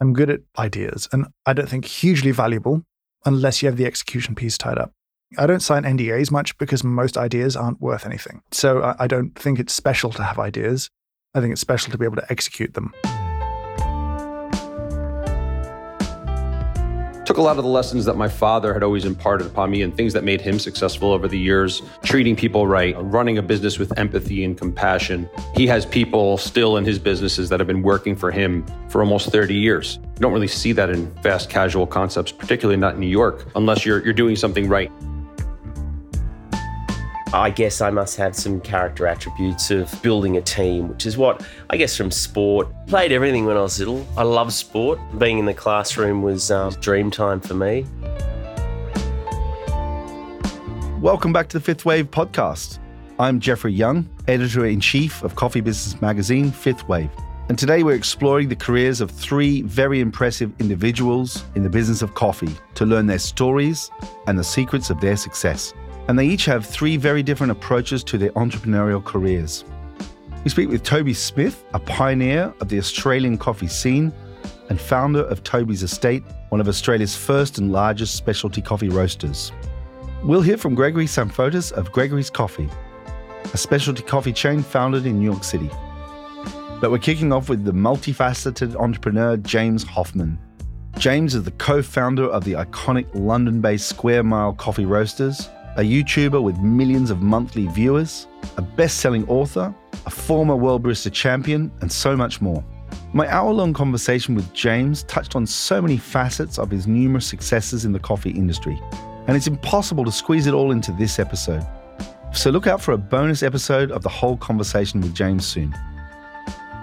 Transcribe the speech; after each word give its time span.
I'm 0.00 0.14
good 0.14 0.30
at 0.30 0.40
ideas 0.58 1.08
and 1.12 1.26
I 1.44 1.52
don't 1.52 1.68
think 1.68 1.84
hugely 1.84 2.30
valuable 2.30 2.82
unless 3.24 3.62
you 3.62 3.68
have 3.68 3.76
the 3.76 3.86
execution 3.86 4.34
piece 4.34 4.56
tied 4.56 4.78
up. 4.78 4.92
I 5.38 5.46
don't 5.46 5.60
sign 5.60 5.84
NDAs 5.84 6.30
much 6.30 6.56
because 6.58 6.82
most 6.82 7.16
ideas 7.16 7.54
aren't 7.54 7.80
worth 7.80 8.06
anything. 8.06 8.42
So 8.50 8.94
I, 8.98 9.06
don't 9.06 9.34
think 9.38 9.60
it's 9.60 9.72
special 9.72 10.10
to 10.12 10.24
have 10.24 10.38
ideas. 10.38 10.90
I 11.34 11.40
think 11.40 11.52
it's 11.52 11.60
special 11.60 11.92
to 11.92 11.98
be 11.98 12.04
able 12.04 12.16
to 12.16 12.26
execute 12.30 12.74
them. 12.74 12.92
Took 17.30 17.38
a 17.38 17.42
lot 17.42 17.58
of 17.58 17.62
the 17.62 17.70
lessons 17.70 18.04
that 18.04 18.16
my 18.16 18.26
father 18.26 18.74
had 18.74 18.82
always 18.82 19.04
imparted 19.04 19.46
upon 19.46 19.70
me 19.70 19.82
and 19.82 19.96
things 19.96 20.12
that 20.12 20.24
made 20.24 20.40
him 20.40 20.58
successful 20.58 21.12
over 21.12 21.28
the 21.28 21.38
years 21.38 21.80
treating 22.02 22.34
people 22.34 22.66
right 22.66 22.96
running 23.02 23.38
a 23.38 23.42
business 23.42 23.78
with 23.78 23.96
empathy 23.96 24.42
and 24.42 24.58
compassion. 24.58 25.30
He 25.54 25.64
has 25.68 25.86
people 25.86 26.38
still 26.38 26.76
in 26.76 26.84
his 26.84 26.98
businesses 26.98 27.48
that 27.48 27.60
have 27.60 27.68
been 27.68 27.82
working 27.82 28.16
for 28.16 28.32
him 28.32 28.66
for 28.88 29.00
almost 29.00 29.30
30 29.30 29.54
years. 29.54 30.00
You 30.02 30.22
don't 30.22 30.32
really 30.32 30.48
see 30.48 30.72
that 30.72 30.90
in 30.90 31.14
fast 31.22 31.48
casual 31.48 31.86
concepts 31.86 32.32
particularly 32.32 32.80
not 32.80 32.94
in 32.94 33.00
new 33.00 33.06
york 33.06 33.46
unless 33.54 33.86
you're, 33.86 34.02
you're 34.04 34.12
doing 34.12 34.34
something 34.34 34.68
right 34.68 34.90
I 37.32 37.48
guess 37.48 37.80
I 37.80 37.90
must 37.90 38.16
have 38.16 38.34
some 38.34 38.60
character 38.60 39.06
attributes 39.06 39.70
of 39.70 40.02
building 40.02 40.36
a 40.36 40.40
team, 40.40 40.88
which 40.88 41.06
is 41.06 41.16
what 41.16 41.46
I 41.70 41.76
guess 41.76 41.96
from 41.96 42.10
sport. 42.10 42.66
Played 42.88 43.12
everything 43.12 43.46
when 43.46 43.56
I 43.56 43.60
was 43.60 43.78
little. 43.78 44.04
I 44.16 44.24
love 44.24 44.52
sport. 44.52 44.98
Being 45.16 45.38
in 45.38 45.44
the 45.44 45.54
classroom 45.54 46.22
was 46.22 46.50
um, 46.50 46.72
dream 46.80 47.08
time 47.08 47.40
for 47.40 47.54
me. 47.54 47.86
Welcome 51.00 51.32
back 51.32 51.48
to 51.50 51.58
the 51.58 51.62
Fifth 51.62 51.84
Wave 51.84 52.10
podcast. 52.10 52.80
I'm 53.20 53.38
Jeffrey 53.38 53.74
Young, 53.74 54.10
editor 54.26 54.66
in 54.66 54.80
chief 54.80 55.22
of 55.22 55.36
coffee 55.36 55.60
business 55.60 56.02
magazine 56.02 56.50
Fifth 56.50 56.88
Wave. 56.88 57.10
And 57.48 57.56
today 57.56 57.84
we're 57.84 57.94
exploring 57.94 58.48
the 58.48 58.56
careers 58.56 59.00
of 59.00 59.08
three 59.08 59.62
very 59.62 60.00
impressive 60.00 60.52
individuals 60.58 61.44
in 61.54 61.62
the 61.62 61.70
business 61.70 62.02
of 62.02 62.14
coffee 62.14 62.56
to 62.74 62.84
learn 62.84 63.06
their 63.06 63.20
stories 63.20 63.88
and 64.26 64.36
the 64.36 64.42
secrets 64.42 64.90
of 64.90 65.00
their 65.00 65.16
success 65.16 65.74
and 66.08 66.18
they 66.18 66.26
each 66.26 66.44
have 66.44 66.66
three 66.66 66.96
very 66.96 67.22
different 67.22 67.50
approaches 67.50 68.02
to 68.04 68.18
their 68.18 68.30
entrepreneurial 68.30 69.04
careers. 69.04 69.64
We 70.42 70.50
speak 70.50 70.70
with 70.70 70.82
Toby 70.82 71.14
Smith, 71.14 71.64
a 71.74 71.78
pioneer 71.78 72.54
of 72.60 72.68
the 72.68 72.78
Australian 72.78 73.36
coffee 73.36 73.68
scene 73.68 74.12
and 74.70 74.80
founder 74.80 75.24
of 75.24 75.42
Toby's 75.42 75.82
Estate, 75.82 76.22
one 76.48 76.60
of 76.60 76.68
Australia's 76.68 77.14
first 77.14 77.58
and 77.58 77.72
largest 77.72 78.14
specialty 78.14 78.62
coffee 78.62 78.88
roasters. 78.88 79.52
We'll 80.22 80.42
hear 80.42 80.56
from 80.56 80.74
Gregory 80.74 81.06
Zamfotis 81.06 81.72
of 81.72 81.92
Gregory's 81.92 82.30
Coffee, 82.30 82.68
a 83.52 83.56
specialty 83.58 84.02
coffee 84.02 84.32
chain 84.32 84.62
founded 84.62 85.06
in 85.06 85.18
New 85.18 85.30
York 85.30 85.44
City. 85.44 85.70
But 86.80 86.90
we're 86.90 86.98
kicking 86.98 87.32
off 87.32 87.48
with 87.48 87.64
the 87.64 87.72
multifaceted 87.72 88.74
entrepreneur 88.76 89.36
James 89.36 89.82
Hoffmann. 89.82 90.38
James 90.98 91.34
is 91.34 91.44
the 91.44 91.50
co 91.52 91.82
founder 91.82 92.24
of 92.24 92.44
the 92.44 92.52
iconic 92.52 93.06
London 93.14 93.60
based 93.60 93.88
Square 93.88 94.24
Mile 94.24 94.54
Coffee 94.54 94.86
Roasters 94.86 95.48
a 95.76 95.82
YouTuber 95.82 96.42
with 96.42 96.58
millions 96.58 97.10
of 97.10 97.22
monthly 97.22 97.66
viewers, 97.68 98.26
a 98.56 98.62
best 98.62 98.98
selling 98.98 99.26
author, 99.28 99.74
a 100.06 100.10
former 100.10 100.56
World 100.56 100.82
Barista 100.82 101.12
champion, 101.12 101.70
and 101.80 101.90
so 101.90 102.16
much 102.16 102.40
more. 102.40 102.64
My 103.12 103.28
hour 103.28 103.52
long 103.52 103.72
conversation 103.72 104.34
with 104.34 104.52
James 104.52 105.04
touched 105.04 105.36
on 105.36 105.46
so 105.46 105.80
many 105.80 105.96
facets 105.96 106.58
of 106.58 106.70
his 106.70 106.86
numerous 106.86 107.26
successes 107.26 107.84
in 107.84 107.92
the 107.92 107.98
coffee 107.98 108.30
industry, 108.30 108.80
and 109.26 109.36
it's 109.36 109.46
impossible 109.46 110.04
to 110.04 110.12
squeeze 110.12 110.46
it 110.46 110.54
all 110.54 110.72
into 110.72 110.92
this 110.92 111.18
episode. 111.18 111.66
So 112.32 112.50
look 112.50 112.66
out 112.66 112.80
for 112.80 112.92
a 112.92 112.98
bonus 112.98 113.42
episode 113.42 113.90
of 113.90 114.02
the 114.02 114.08
whole 114.08 114.36
conversation 114.36 115.00
with 115.00 115.14
James 115.14 115.46
soon. 115.46 115.74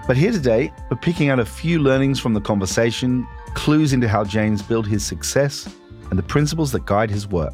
But 0.06 0.16
here 0.16 0.32
today, 0.32 0.72
we're 0.90 0.96
picking 0.96 1.28
out 1.28 1.38
a 1.38 1.44
few 1.44 1.78
learnings 1.78 2.18
from 2.18 2.32
the 2.32 2.40
conversation, 2.40 3.26
clues 3.54 3.92
into 3.92 4.08
how 4.08 4.24
James 4.24 4.62
built 4.62 4.86
his 4.86 5.04
success, 5.04 5.68
and 6.10 6.18
the 6.18 6.22
principles 6.22 6.72
that 6.72 6.86
guide 6.86 7.10
his 7.10 7.28
work. 7.28 7.52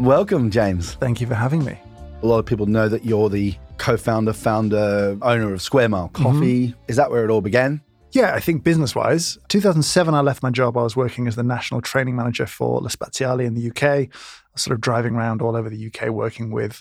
Welcome, 0.00 0.52
James. 0.52 0.94
Thank 0.94 1.20
you 1.20 1.26
for 1.26 1.34
having 1.34 1.64
me. 1.64 1.76
A 2.22 2.26
lot 2.26 2.38
of 2.38 2.46
people 2.46 2.66
know 2.66 2.88
that 2.88 3.04
you're 3.04 3.28
the 3.28 3.56
co 3.78 3.96
founder, 3.96 4.32
founder, 4.32 5.18
owner 5.22 5.52
of 5.52 5.60
Square 5.60 5.88
Mile 5.88 6.08
mm-hmm. 6.10 6.22
Coffee. 6.22 6.68
Mm-hmm. 6.68 6.80
Is 6.86 6.96
that 6.96 7.10
where 7.10 7.24
it 7.24 7.30
all 7.30 7.40
began? 7.40 7.82
Yeah, 8.12 8.32
I 8.32 8.38
think 8.38 8.62
business 8.62 8.94
wise, 8.94 9.38
2007, 9.48 10.14
I 10.14 10.20
left 10.20 10.40
my 10.40 10.50
job. 10.50 10.78
I 10.78 10.82
was 10.84 10.94
working 10.94 11.26
as 11.26 11.34
the 11.34 11.42
national 11.42 11.80
training 11.80 12.14
manager 12.14 12.46
for 12.46 12.80
La 12.80 12.88
Spaziale 12.88 13.44
in 13.44 13.54
the 13.54 13.70
UK, 13.70 14.08
sort 14.56 14.72
of 14.72 14.80
driving 14.80 15.16
around 15.16 15.42
all 15.42 15.56
over 15.56 15.68
the 15.68 15.86
UK 15.88 16.10
working 16.10 16.52
with 16.52 16.80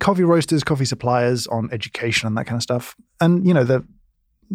coffee 0.00 0.24
roasters, 0.24 0.64
coffee 0.64 0.84
suppliers 0.84 1.46
on 1.46 1.68
education 1.72 2.26
and 2.26 2.36
that 2.36 2.46
kind 2.46 2.56
of 2.56 2.62
stuff. 2.62 2.96
And, 3.20 3.46
you 3.46 3.54
know, 3.54 3.64
the 3.64 3.86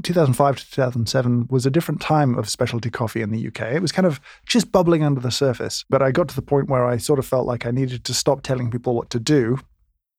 2005 0.03 0.57
to 0.57 0.71
2007 0.71 1.47
was 1.49 1.65
a 1.65 1.71
different 1.71 2.01
time 2.01 2.37
of 2.37 2.49
specialty 2.49 2.89
coffee 2.89 3.21
in 3.21 3.31
the 3.31 3.47
UK. 3.47 3.73
It 3.73 3.81
was 3.81 3.91
kind 3.91 4.05
of 4.05 4.19
just 4.45 4.71
bubbling 4.71 5.03
under 5.03 5.21
the 5.21 5.31
surface. 5.31 5.85
But 5.89 6.01
I 6.01 6.11
got 6.11 6.29
to 6.29 6.35
the 6.35 6.41
point 6.41 6.69
where 6.69 6.85
I 6.85 6.97
sort 6.97 7.19
of 7.19 7.25
felt 7.25 7.45
like 7.45 7.65
I 7.65 7.71
needed 7.71 8.03
to 8.05 8.13
stop 8.13 8.41
telling 8.41 8.71
people 8.71 8.95
what 8.95 9.09
to 9.11 9.19
do 9.19 9.59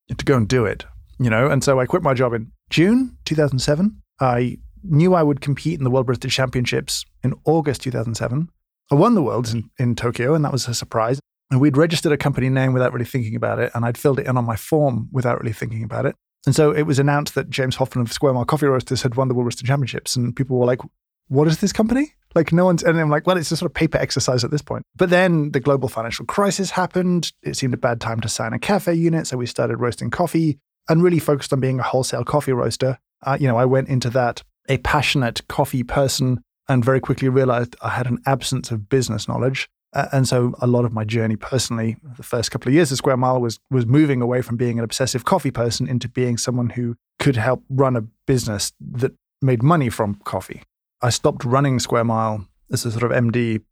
and 0.08 0.18
to 0.18 0.24
go 0.24 0.36
and 0.36 0.48
do 0.48 0.64
it, 0.64 0.84
you 1.18 1.30
know? 1.30 1.48
And 1.48 1.62
so 1.62 1.80
I 1.80 1.86
quit 1.86 2.02
my 2.02 2.14
job 2.14 2.32
in 2.32 2.52
June 2.70 3.16
2007. 3.24 4.02
I 4.20 4.58
knew 4.82 5.14
I 5.14 5.22
would 5.22 5.40
compete 5.40 5.78
in 5.78 5.84
the 5.84 5.90
World 5.90 6.06
Barista 6.06 6.30
Championships 6.30 7.04
in 7.22 7.34
August 7.44 7.82
2007. 7.82 8.48
I 8.90 8.94
won 8.94 9.14
the 9.14 9.22
Worlds 9.22 9.54
in, 9.54 9.70
in 9.78 9.94
Tokyo, 9.94 10.34
and 10.34 10.44
that 10.44 10.52
was 10.52 10.68
a 10.68 10.74
surprise. 10.74 11.20
And 11.50 11.60
we'd 11.60 11.76
registered 11.76 12.12
a 12.12 12.16
company 12.16 12.48
name 12.48 12.72
without 12.72 12.92
really 12.92 13.04
thinking 13.04 13.36
about 13.36 13.58
it, 13.58 13.70
and 13.74 13.84
I'd 13.84 13.98
filled 13.98 14.18
it 14.18 14.26
in 14.26 14.36
on 14.36 14.44
my 14.44 14.56
form 14.56 15.08
without 15.12 15.40
really 15.40 15.52
thinking 15.52 15.84
about 15.84 16.06
it. 16.06 16.16
And 16.46 16.54
so 16.54 16.72
it 16.72 16.82
was 16.82 16.98
announced 16.98 17.34
that 17.34 17.50
James 17.50 17.76
Hoffmann 17.76 18.02
of 18.02 18.12
Square 18.12 18.34
Mile 18.34 18.44
Coffee 18.44 18.66
Roasters 18.66 19.02
had 19.02 19.14
won 19.14 19.28
the 19.28 19.34
World 19.34 19.46
Roasting 19.46 19.66
Championships. 19.66 20.16
And 20.16 20.34
people 20.34 20.58
were 20.58 20.66
like, 20.66 20.80
what 21.28 21.48
is 21.48 21.58
this 21.58 21.72
company? 21.72 22.14
Like 22.34 22.52
no 22.52 22.64
one's, 22.64 22.82
and 22.82 22.98
I'm 22.98 23.10
like, 23.10 23.26
well, 23.26 23.36
it's 23.36 23.52
a 23.52 23.56
sort 23.56 23.70
of 23.70 23.74
paper 23.74 23.98
exercise 23.98 24.42
at 24.42 24.50
this 24.50 24.62
point. 24.62 24.84
But 24.96 25.10
then 25.10 25.52
the 25.52 25.60
global 25.60 25.88
financial 25.88 26.26
crisis 26.26 26.70
happened. 26.70 27.32
It 27.42 27.56
seemed 27.56 27.74
a 27.74 27.78
bad 27.78 28.00
time 28.00 28.20
to 28.20 28.28
sign 28.28 28.52
a 28.52 28.58
cafe 28.58 28.94
unit. 28.94 29.26
So 29.26 29.36
we 29.36 29.46
started 29.46 29.76
roasting 29.76 30.10
coffee 30.10 30.58
and 30.88 31.02
really 31.02 31.18
focused 31.18 31.52
on 31.52 31.60
being 31.60 31.78
a 31.78 31.84
wholesale 31.84 32.24
coffee 32.24 32.52
roaster. 32.52 32.98
Uh, 33.24 33.36
you 33.38 33.46
know, 33.46 33.56
I 33.56 33.64
went 33.64 33.88
into 33.88 34.10
that 34.10 34.42
a 34.68 34.78
passionate 34.78 35.46
coffee 35.48 35.82
person 35.82 36.42
and 36.68 36.84
very 36.84 37.00
quickly 37.00 37.28
realized 37.28 37.76
I 37.82 37.90
had 37.90 38.06
an 38.06 38.18
absence 38.26 38.70
of 38.70 38.88
business 38.88 39.28
knowledge. 39.28 39.68
Uh, 39.94 40.08
and 40.12 40.26
so 40.26 40.54
a 40.60 40.66
lot 40.66 40.84
of 40.84 40.92
my 40.92 41.04
journey 41.04 41.36
personally, 41.36 41.96
the 42.16 42.22
first 42.22 42.50
couple 42.50 42.68
of 42.68 42.74
years 42.74 42.90
of 42.90 42.98
Square 42.98 43.18
Mile 43.18 43.40
was 43.40 43.60
was 43.70 43.86
moving 43.86 44.22
away 44.22 44.42
from 44.42 44.56
being 44.56 44.78
an 44.78 44.84
obsessive 44.84 45.24
coffee 45.24 45.50
person 45.50 45.88
into 45.88 46.08
being 46.08 46.38
someone 46.38 46.70
who 46.70 46.96
could 47.18 47.36
help 47.36 47.62
run 47.68 47.96
a 47.96 48.02
business 48.26 48.72
that 48.80 49.12
made 49.42 49.62
money 49.62 49.88
from 49.88 50.14
coffee. 50.24 50.62
I 51.02 51.10
stopped 51.10 51.44
running 51.44 51.78
Square 51.78 52.04
Mile 52.04 52.46
as 52.70 52.86
a 52.86 52.90
sort 52.90 53.04
of 53.04 53.10
MD 53.10 53.62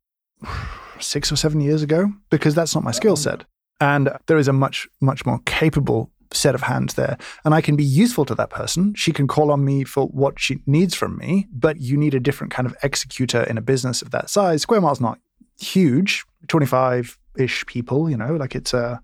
six 0.98 1.32
or 1.32 1.36
seven 1.36 1.60
years 1.60 1.82
ago 1.82 2.12
because 2.28 2.54
that's 2.54 2.74
not 2.74 2.84
my 2.84 2.90
skill 2.90 3.16
set. 3.16 3.44
And 3.80 4.10
there 4.26 4.36
is 4.36 4.48
a 4.48 4.52
much, 4.52 4.86
much 5.00 5.24
more 5.24 5.40
capable 5.46 6.10
set 6.32 6.54
of 6.54 6.62
hands 6.62 6.94
there. 6.94 7.16
And 7.44 7.54
I 7.54 7.60
can 7.60 7.76
be 7.76 7.84
useful 7.84 8.24
to 8.26 8.34
that 8.34 8.50
person. 8.50 8.94
She 8.94 9.12
can 9.12 9.26
call 9.26 9.50
on 9.50 9.64
me 9.64 9.84
for 9.84 10.06
what 10.06 10.38
she 10.38 10.62
needs 10.66 10.94
from 10.94 11.16
me, 11.16 11.48
but 11.50 11.80
you 11.80 11.96
need 11.96 12.14
a 12.14 12.20
different 12.20 12.52
kind 12.52 12.66
of 12.66 12.76
executor 12.82 13.42
in 13.42 13.58
a 13.58 13.62
business 13.62 14.02
of 14.02 14.10
that 14.10 14.30
size. 14.30 14.62
Square 14.62 14.82
Mile's 14.82 15.00
not 15.00 15.18
huge, 15.60 16.24
25 16.48 17.18
ish 17.38 17.64
people, 17.66 18.10
you 18.10 18.16
know, 18.16 18.34
like 18.34 18.54
it's 18.54 18.74
uh, 18.74 18.98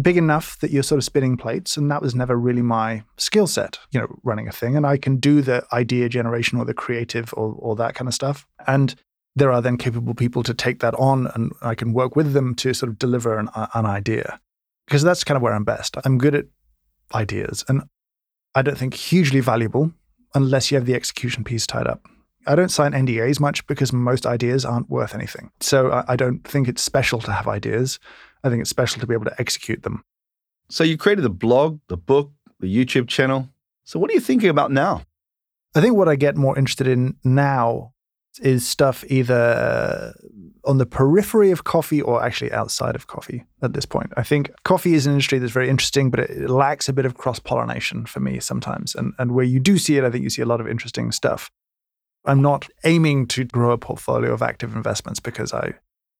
big 0.00 0.16
enough 0.16 0.58
that 0.60 0.70
you're 0.70 0.82
sort 0.82 0.98
of 0.98 1.04
spinning 1.04 1.36
plates. 1.36 1.76
And 1.76 1.90
that 1.90 2.02
was 2.02 2.14
never 2.14 2.36
really 2.36 2.62
my 2.62 3.02
skill 3.16 3.46
set, 3.46 3.78
you 3.90 4.00
know, 4.00 4.18
running 4.22 4.48
a 4.48 4.52
thing. 4.52 4.76
And 4.76 4.86
I 4.86 4.96
can 4.96 5.16
do 5.16 5.42
the 5.42 5.66
idea 5.72 6.08
generation 6.08 6.58
or 6.58 6.64
the 6.64 6.74
creative 6.74 7.32
or, 7.36 7.54
or 7.58 7.76
that 7.76 7.94
kind 7.94 8.08
of 8.08 8.14
stuff. 8.14 8.46
And 8.66 8.94
there 9.34 9.52
are 9.52 9.60
then 9.60 9.76
capable 9.76 10.14
people 10.14 10.42
to 10.42 10.54
take 10.54 10.80
that 10.80 10.94
on 10.94 11.26
and 11.34 11.52
I 11.60 11.74
can 11.74 11.92
work 11.92 12.16
with 12.16 12.32
them 12.32 12.54
to 12.56 12.72
sort 12.72 12.90
of 12.90 12.98
deliver 12.98 13.38
an, 13.38 13.48
an 13.74 13.86
idea. 13.86 14.40
Because 14.86 15.02
that's 15.02 15.24
kind 15.24 15.36
of 15.36 15.42
where 15.42 15.52
I'm 15.52 15.64
best. 15.64 15.96
I'm 16.04 16.16
good 16.16 16.34
at 16.34 16.46
ideas 17.14 17.64
and 17.68 17.82
I 18.54 18.62
don't 18.62 18.78
think 18.78 18.94
hugely 18.94 19.40
valuable 19.40 19.92
unless 20.34 20.70
you 20.70 20.76
have 20.76 20.86
the 20.86 20.94
execution 20.94 21.44
piece 21.44 21.66
tied 21.66 21.86
up. 21.86 22.06
I 22.46 22.54
don't 22.54 22.70
sign 22.70 22.92
NDAs 22.92 23.40
much 23.40 23.66
because 23.66 23.92
most 23.92 24.26
ideas 24.26 24.64
aren't 24.64 24.90
worth 24.90 25.14
anything. 25.14 25.50
So 25.60 25.90
I, 25.90 26.04
I 26.08 26.16
don't 26.16 26.42
think 26.44 26.68
it's 26.68 26.82
special 26.82 27.20
to 27.20 27.32
have 27.32 27.48
ideas. 27.48 27.98
I 28.44 28.48
think 28.48 28.60
it's 28.60 28.70
special 28.70 29.00
to 29.00 29.06
be 29.06 29.14
able 29.14 29.24
to 29.24 29.34
execute 29.38 29.82
them. 29.82 30.04
So 30.68 30.84
you 30.84 30.96
created 30.96 31.22
the 31.22 31.30
blog, 31.30 31.80
the 31.88 31.96
book, 31.96 32.32
the 32.60 32.74
YouTube 32.74 33.08
channel. 33.08 33.48
So 33.84 33.98
what 33.98 34.10
are 34.10 34.14
you 34.14 34.20
thinking 34.20 34.48
about 34.48 34.72
now? 34.72 35.02
I 35.74 35.80
think 35.80 35.94
what 35.94 36.08
I 36.08 36.16
get 36.16 36.36
more 36.36 36.56
interested 36.58 36.86
in 36.86 37.16
now 37.22 37.92
is 38.40 38.66
stuff 38.66 39.04
either 39.08 40.14
on 40.64 40.78
the 40.78 40.86
periphery 40.86 41.50
of 41.50 41.64
coffee 41.64 42.02
or 42.02 42.22
actually 42.22 42.52
outside 42.52 42.94
of 42.94 43.06
coffee 43.06 43.44
at 43.62 43.72
this 43.72 43.86
point. 43.86 44.12
I 44.16 44.22
think 44.22 44.50
coffee 44.64 44.94
is 44.94 45.06
an 45.06 45.12
industry 45.12 45.38
that's 45.38 45.52
very 45.52 45.68
interesting, 45.68 46.10
but 46.10 46.20
it 46.20 46.50
lacks 46.50 46.88
a 46.88 46.92
bit 46.92 47.06
of 47.06 47.16
cross 47.16 47.38
pollination 47.38 48.04
for 48.06 48.20
me 48.20 48.40
sometimes. 48.40 48.94
And, 48.94 49.14
and 49.18 49.32
where 49.32 49.44
you 49.44 49.60
do 49.60 49.78
see 49.78 49.96
it, 49.96 50.04
I 50.04 50.10
think 50.10 50.24
you 50.24 50.30
see 50.30 50.42
a 50.42 50.46
lot 50.46 50.60
of 50.60 50.68
interesting 50.68 51.12
stuff. 51.12 51.50
I'm 52.26 52.42
not 52.42 52.68
aiming 52.84 53.26
to 53.28 53.44
grow 53.44 53.70
a 53.72 53.78
portfolio 53.78 54.32
of 54.32 54.42
active 54.42 54.74
investments 54.74 55.20
because 55.20 55.52
I 55.52 55.74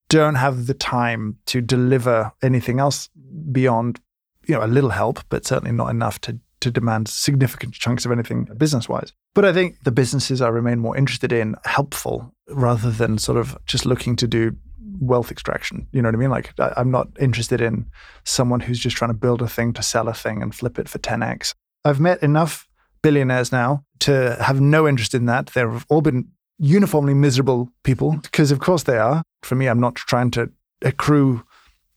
don't 0.08 0.36
have 0.36 0.66
the 0.66 0.74
time 0.74 1.38
to 1.46 1.60
deliver 1.60 2.32
anything 2.42 2.78
else 2.78 3.08
beyond, 3.50 4.00
you 4.46 4.54
know, 4.54 4.64
a 4.64 4.66
little 4.66 4.90
help, 4.90 5.20
but 5.28 5.46
certainly 5.46 5.72
not 5.72 5.90
enough 5.90 6.20
to 6.22 6.38
to 6.60 6.70
demand 6.70 7.06
significant 7.06 7.74
chunks 7.74 8.06
of 8.06 8.12
anything 8.12 8.44
business 8.56 8.88
wise. 8.88 9.12
But 9.34 9.44
I 9.44 9.52
think 9.52 9.76
the 9.84 9.92
businesses 9.92 10.40
I 10.40 10.48
remain 10.48 10.78
more 10.78 10.96
interested 10.96 11.30
in 11.30 11.54
helpful 11.64 12.34
rather 12.48 12.90
than 12.90 13.18
sort 13.18 13.36
of 13.36 13.58
just 13.66 13.84
looking 13.84 14.16
to 14.16 14.26
do 14.26 14.56
wealth 14.98 15.30
extraction. 15.30 15.86
You 15.92 16.00
know 16.00 16.08
what 16.08 16.14
I 16.14 16.18
mean? 16.18 16.30
Like 16.30 16.58
I, 16.58 16.72
I'm 16.76 16.90
not 16.90 17.08
interested 17.20 17.60
in 17.60 17.86
someone 18.24 18.60
who's 18.60 18.78
just 18.78 18.96
trying 18.96 19.10
to 19.10 19.16
build 19.16 19.42
a 19.42 19.48
thing 19.48 19.74
to 19.74 19.82
sell 19.82 20.08
a 20.08 20.14
thing 20.14 20.42
and 20.42 20.54
flip 20.54 20.78
it 20.78 20.88
for 20.88 20.98
10x. 20.98 21.54
I've 21.84 22.00
met 22.00 22.22
enough 22.22 22.65
billionaires 23.06 23.52
now 23.52 23.84
to 24.00 24.36
have 24.40 24.60
no 24.60 24.88
interest 24.88 25.14
in 25.14 25.26
that. 25.26 25.46
They've 25.54 25.86
all 25.88 26.00
been 26.00 26.28
uniformly 26.58 27.14
miserable 27.14 27.70
people 27.84 28.16
because, 28.16 28.50
of 28.50 28.58
course, 28.58 28.82
they 28.82 28.98
are. 28.98 29.22
For 29.44 29.54
me, 29.54 29.68
I'm 29.68 29.78
not 29.78 29.94
trying 29.94 30.32
to 30.32 30.50
accrue 30.82 31.44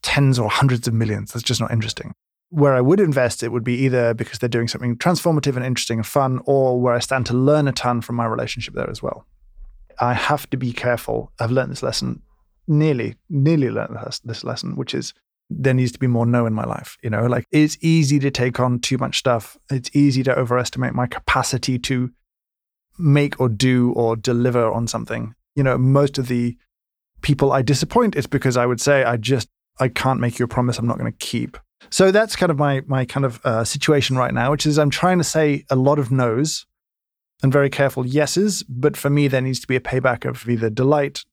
tens 0.04 0.38
or 0.38 0.52
hundreds 0.52 0.88
of 0.88 0.94
millions. 0.94 1.32
That's 1.32 1.42
just 1.42 1.62
not 1.62 1.72
interesting. 1.72 2.14
Where 2.50 2.76
I 2.76 2.82
would 2.82 3.00
invest, 3.00 3.42
it 3.42 3.52
would 3.52 3.64
be 3.64 3.78
either 3.86 4.14
because 4.14 4.38
they're 4.38 4.58
doing 4.58 4.68
something 4.68 4.98
transformative 4.98 5.56
and 5.56 5.66
interesting 5.66 5.98
and 5.98 6.06
fun, 6.06 6.42
or 6.46 6.80
where 6.80 6.94
I 6.94 7.00
stand 7.00 7.26
to 7.28 7.34
learn 7.34 7.68
a 7.68 7.72
ton 7.72 8.02
from 8.02 8.16
my 8.16 8.28
relationship 8.28 8.76
there 8.76 8.90
as 8.90 9.02
well. 9.02 9.26
I 10.00 10.14
have 10.14 10.48
to 10.52 10.58
be 10.58 10.72
careful. 10.72 11.32
I've 11.40 11.50
learned 11.52 11.72
this 11.72 11.82
lesson 11.82 12.22
nearly, 12.68 13.16
nearly 13.30 13.72
learned 13.72 13.98
this 14.24 14.44
lesson, 14.44 14.76
which 14.76 14.94
is 14.94 15.16
there 15.50 15.74
needs 15.74 15.92
to 15.92 16.00
be 16.00 16.08
more 16.08 16.26
no 16.26 16.46
in 16.46 16.54
my 16.54 16.66
life. 16.66 16.98
You 17.02 17.10
know, 17.10 17.26
like 17.26 17.46
it's 17.52 17.78
easy 17.82 18.20
to 18.20 18.32
take 18.32 18.60
on 18.60 18.80
too 18.80 18.98
much 18.98 19.18
stuff. 19.18 19.58
It's 19.70 19.90
easy 19.96 20.24
to 20.24 20.38
overestimate 20.38 20.94
my 20.94 21.08
capacity 21.08 21.80
to 21.80 22.12
make 22.98 23.40
or 23.40 23.50
do 23.50 23.94
or 23.94 24.16
deliver 24.16 24.72
on 24.72 24.88
something. 24.88 25.34
You 25.56 25.64
know, 25.64 25.78
most 25.78 26.18
of 26.18 26.28
the 26.28 26.58
people 27.22 27.52
I 27.52 27.62
disappoint 27.62 28.16
is 28.16 28.28
because 28.28 28.58
I 28.58 28.66
would 28.66 28.80
say 28.80 29.04
I 29.04 29.18
just 29.18 29.50
I 29.80 29.88
can't 29.88 30.20
make 30.20 30.40
you 30.40 30.46
a 30.46 30.48
promise 30.48 30.78
I'm 30.78 30.88
not 30.88 31.00
going 31.00 31.12
to 31.12 31.18
keep. 31.18 31.58
So 31.90 32.12
that's 32.12 32.36
kind 32.36 32.52
of 32.52 32.58
my 32.58 32.82
my 32.88 33.06
kind 33.06 33.26
of 33.26 33.44
uh, 33.44 33.64
situation 33.64 34.18
right 34.18 34.34
now, 34.34 34.52
which 34.52 34.66
is 34.66 34.78
I'm 34.78 34.90
trying 34.90 35.18
to 35.18 35.24
say 35.24 35.66
a 35.70 35.76
lot 35.76 35.98
of 35.98 36.12
no's 36.12 36.66
and 37.42 37.54
very 37.54 37.70
careful 37.70 38.06
yeses, 38.06 38.64
but 38.64 38.98
for 38.98 39.10
me 39.10 39.28
there 39.28 39.42
needs 39.42 39.60
to 39.62 39.68
be 39.68 39.76
a 39.76 39.82
payback 39.82 40.28
of 40.28 40.48
either 40.48 40.70
delight, 40.70 41.24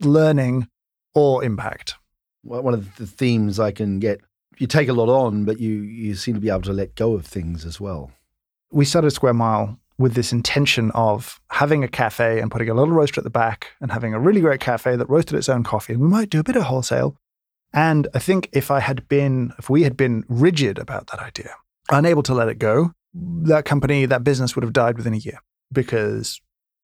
learning, 0.00 0.68
or 1.14 1.42
impact. 1.44 1.96
One 2.42 2.74
of 2.74 2.96
the 2.96 3.06
themes 3.06 3.60
I 3.60 3.70
can 3.70 3.98
get 3.98 4.20
you 4.58 4.66
take 4.66 4.88
a 4.88 4.92
lot 4.92 5.08
on, 5.08 5.44
but 5.44 5.58
you 5.58 5.80
you 5.80 6.14
seem 6.14 6.34
to 6.34 6.40
be 6.40 6.50
able 6.50 6.62
to 6.62 6.72
let 6.72 6.94
go 6.94 7.14
of 7.14 7.26
things 7.26 7.64
as 7.64 7.80
well. 7.80 8.12
We 8.70 8.84
started 8.84 9.10
Square 9.10 9.34
Mile 9.34 9.78
with 9.98 10.14
this 10.14 10.32
intention 10.32 10.90
of 10.92 11.40
having 11.50 11.84
a 11.84 11.88
cafe 11.88 12.40
and 12.40 12.50
putting 12.50 12.70
a 12.70 12.74
little 12.74 12.94
roaster 12.94 13.20
at 13.20 13.24
the 13.24 13.30
back 13.30 13.72
and 13.80 13.92
having 13.92 14.14
a 14.14 14.20
really 14.20 14.40
great 14.40 14.60
cafe 14.60 14.96
that 14.96 15.10
roasted 15.10 15.36
its 15.36 15.48
own 15.48 15.62
coffee. 15.62 15.92
And 15.92 16.02
we 16.02 16.08
might 16.08 16.30
do 16.30 16.40
a 16.40 16.44
bit 16.44 16.56
of 16.56 16.62
wholesale, 16.64 17.16
and 17.72 18.08
I 18.14 18.18
think 18.18 18.48
if 18.52 18.70
I 18.70 18.80
had 18.80 19.08
been, 19.08 19.52
if 19.58 19.70
we 19.70 19.82
had 19.82 19.96
been 19.96 20.24
rigid 20.28 20.78
about 20.78 21.08
that 21.08 21.20
idea, 21.20 21.54
unable 21.90 22.22
to 22.24 22.34
let 22.34 22.48
it 22.48 22.58
go, 22.58 22.92
that 23.14 23.64
company, 23.64 24.06
that 24.06 24.24
business 24.24 24.54
would 24.54 24.62
have 24.62 24.72
died 24.72 24.96
within 24.96 25.14
a 25.14 25.18
year 25.18 25.38
because, 25.72 26.40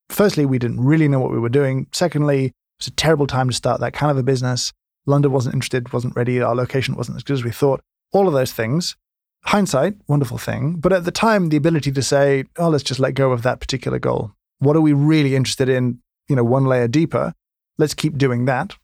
firstly, 0.08 0.47
we 0.47 0.58
didn't 0.58 0.81
really 0.81 1.08
know 1.08 1.20
what 1.20 1.32
we 1.32 1.38
were 1.38 1.49
doing. 1.49 1.87
Secondly, 1.93 2.47
it 2.47 2.55
was 2.79 2.88
a 2.88 2.93
terrible 2.93 3.26
time 3.26 3.49
to 3.49 3.55
start 3.55 3.81
that 3.81 3.93
kind 3.93 4.11
of 4.11 4.19
a 4.19 4.23
business. 4.23 4.73
London 5.06 5.32
wasn't 5.32 5.55
interested, 5.55 5.93
wasn't 5.93 6.17
ready. 6.17 6.41
Our 6.41 6.55
location 6.55 6.97
wasn't 6.97 7.17
as 7.17 7.23
good 7.23 7.35
as 7.35 7.44
we 7.44 7.53
thought. 7.53 7.81
All 8.12 8.29
of 8.29 8.35
those 8.35 8.53
things. 8.53 8.97
Hindsight, 9.44 9.97
wonderful 10.08 10.38
thing. 10.38 10.75
But 10.75 10.93
at 10.93 11.05
the 11.05 11.12
time, 11.12 11.49
the 11.49 11.56
ability 11.56 11.93
to 11.93 12.03
say, 12.03 12.44
oh, 12.58 12.69
let's 12.69 12.82
just 12.82 12.99
let 12.99 13.14
go 13.14 13.31
of 13.31 13.43
that 13.43 13.61
particular 13.61 14.00
goal. 14.00 14.32
What 14.58 14.75
are 14.75 14.81
we 14.81 14.93
really 14.93 15.37
interested 15.37 15.69
in? 15.69 16.00
You 16.29 16.37
know, 16.37 16.44
one 16.44 16.64
layer 16.64 16.88
deeper. 16.88 17.32
Let's 17.79 17.94
keep 17.94 18.19
doing 18.19 18.47
that 18.47 18.75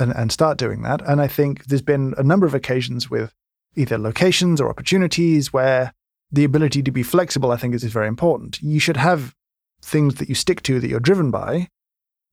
and, 0.00 0.12
and 0.12 0.32
start 0.32 0.58
doing 0.58 0.82
that. 0.82 1.00
And 1.06 1.20
I 1.20 1.28
think 1.28 1.66
there's 1.66 1.82
been 1.82 2.14
a 2.18 2.24
number 2.24 2.46
of 2.46 2.54
occasions 2.54 3.08
with 3.08 3.32
either 3.76 3.98
locations 3.98 4.60
or 4.60 4.68
opportunities 4.68 5.52
where 5.52 5.92
the 6.32 6.44
ability 6.44 6.82
to 6.82 6.90
be 6.90 7.04
flexible, 7.04 7.52
I 7.52 7.56
think, 7.56 7.74
is, 7.74 7.84
is 7.84 7.92
very 7.92 8.08
important. 8.08 8.60
You 8.60 8.80
should 8.80 8.96
have 8.96 9.34
things 9.80 10.16
that 10.16 10.28
you 10.28 10.34
stick 10.34 10.62
to 10.62 10.80
that 10.80 10.88
you're 10.88 10.98
driven 10.98 11.30
by. 11.30 11.68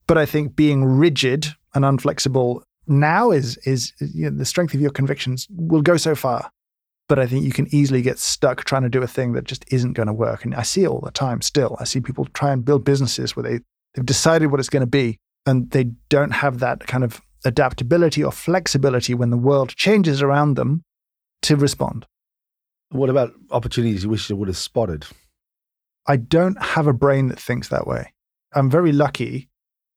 But 0.08 0.18
I 0.18 0.26
think 0.26 0.56
being 0.56 0.86
rigid 0.86 1.48
and 1.74 1.84
unflexible 1.84 2.64
now 2.88 3.32
is 3.32 3.58
is 3.66 3.94
you 4.00 4.30
know, 4.30 4.38
the 4.38 4.46
strength 4.46 4.74
of 4.74 4.82
your 4.82 4.92
convictions 4.92 5.48
will 5.50 5.82
go 5.82 5.98
so 5.98 6.16
far. 6.16 6.52
But 7.08 7.20
I 7.20 7.28
think 7.28 7.46
you 7.46 7.52
can 7.52 7.68
easily 7.74 8.02
get 8.02 8.18
stuck 8.18 8.64
trying 8.64 8.82
to 8.82 8.90
do 8.90 9.04
a 9.04 9.08
thing 9.08 9.34
that 9.34 9.44
just 9.44 9.64
isn't 9.72 9.94
going 9.94 10.08
to 10.08 10.14
work. 10.14 10.44
And 10.44 10.56
I 10.56 10.64
see 10.64 10.84
it 10.84 10.88
all 10.88 11.02
the 11.02 11.12
time 11.12 11.42
still. 11.42 11.78
I 11.80 11.84
see 11.84 12.02
people 12.02 12.26
try 12.34 12.52
and 12.52 12.66
build 12.66 12.84
businesses 12.84 13.36
where 13.36 13.44
they, 13.44 13.60
they've 13.94 14.06
decided 14.06 14.48
what 14.48 14.60
it's 14.60 14.70
going 14.70 14.82
to 14.82 14.88
be 14.88 15.20
and 15.46 15.70
they 15.70 15.92
don't 16.10 16.32
have 16.32 16.60
that 16.60 16.88
kind 16.88 17.04
of 17.04 17.22
adaptability 17.46 18.24
or 18.24 18.32
flexibility 18.32 19.14
when 19.14 19.30
the 19.30 19.38
world 19.38 19.70
changes 19.76 20.24
around 20.24 20.56
them 20.56 20.84
to 21.44 21.56
respond. 21.56 22.08
What 22.90 23.12
about 23.12 23.34
opportunities 23.52 24.04
you 24.04 24.10
wish 24.10 24.30
you 24.30 24.36
would 24.36 24.48
have 24.48 24.58
spotted? 24.58 25.06
I 26.08 26.18
don't 26.18 26.62
have 26.62 26.88
a 26.88 26.94
brain 26.94 27.28
that 27.28 27.40
thinks 27.40 27.68
that 27.70 27.86
way. 27.86 28.14
I'm 28.54 28.70
very 28.70 28.92
lucky 28.92 29.50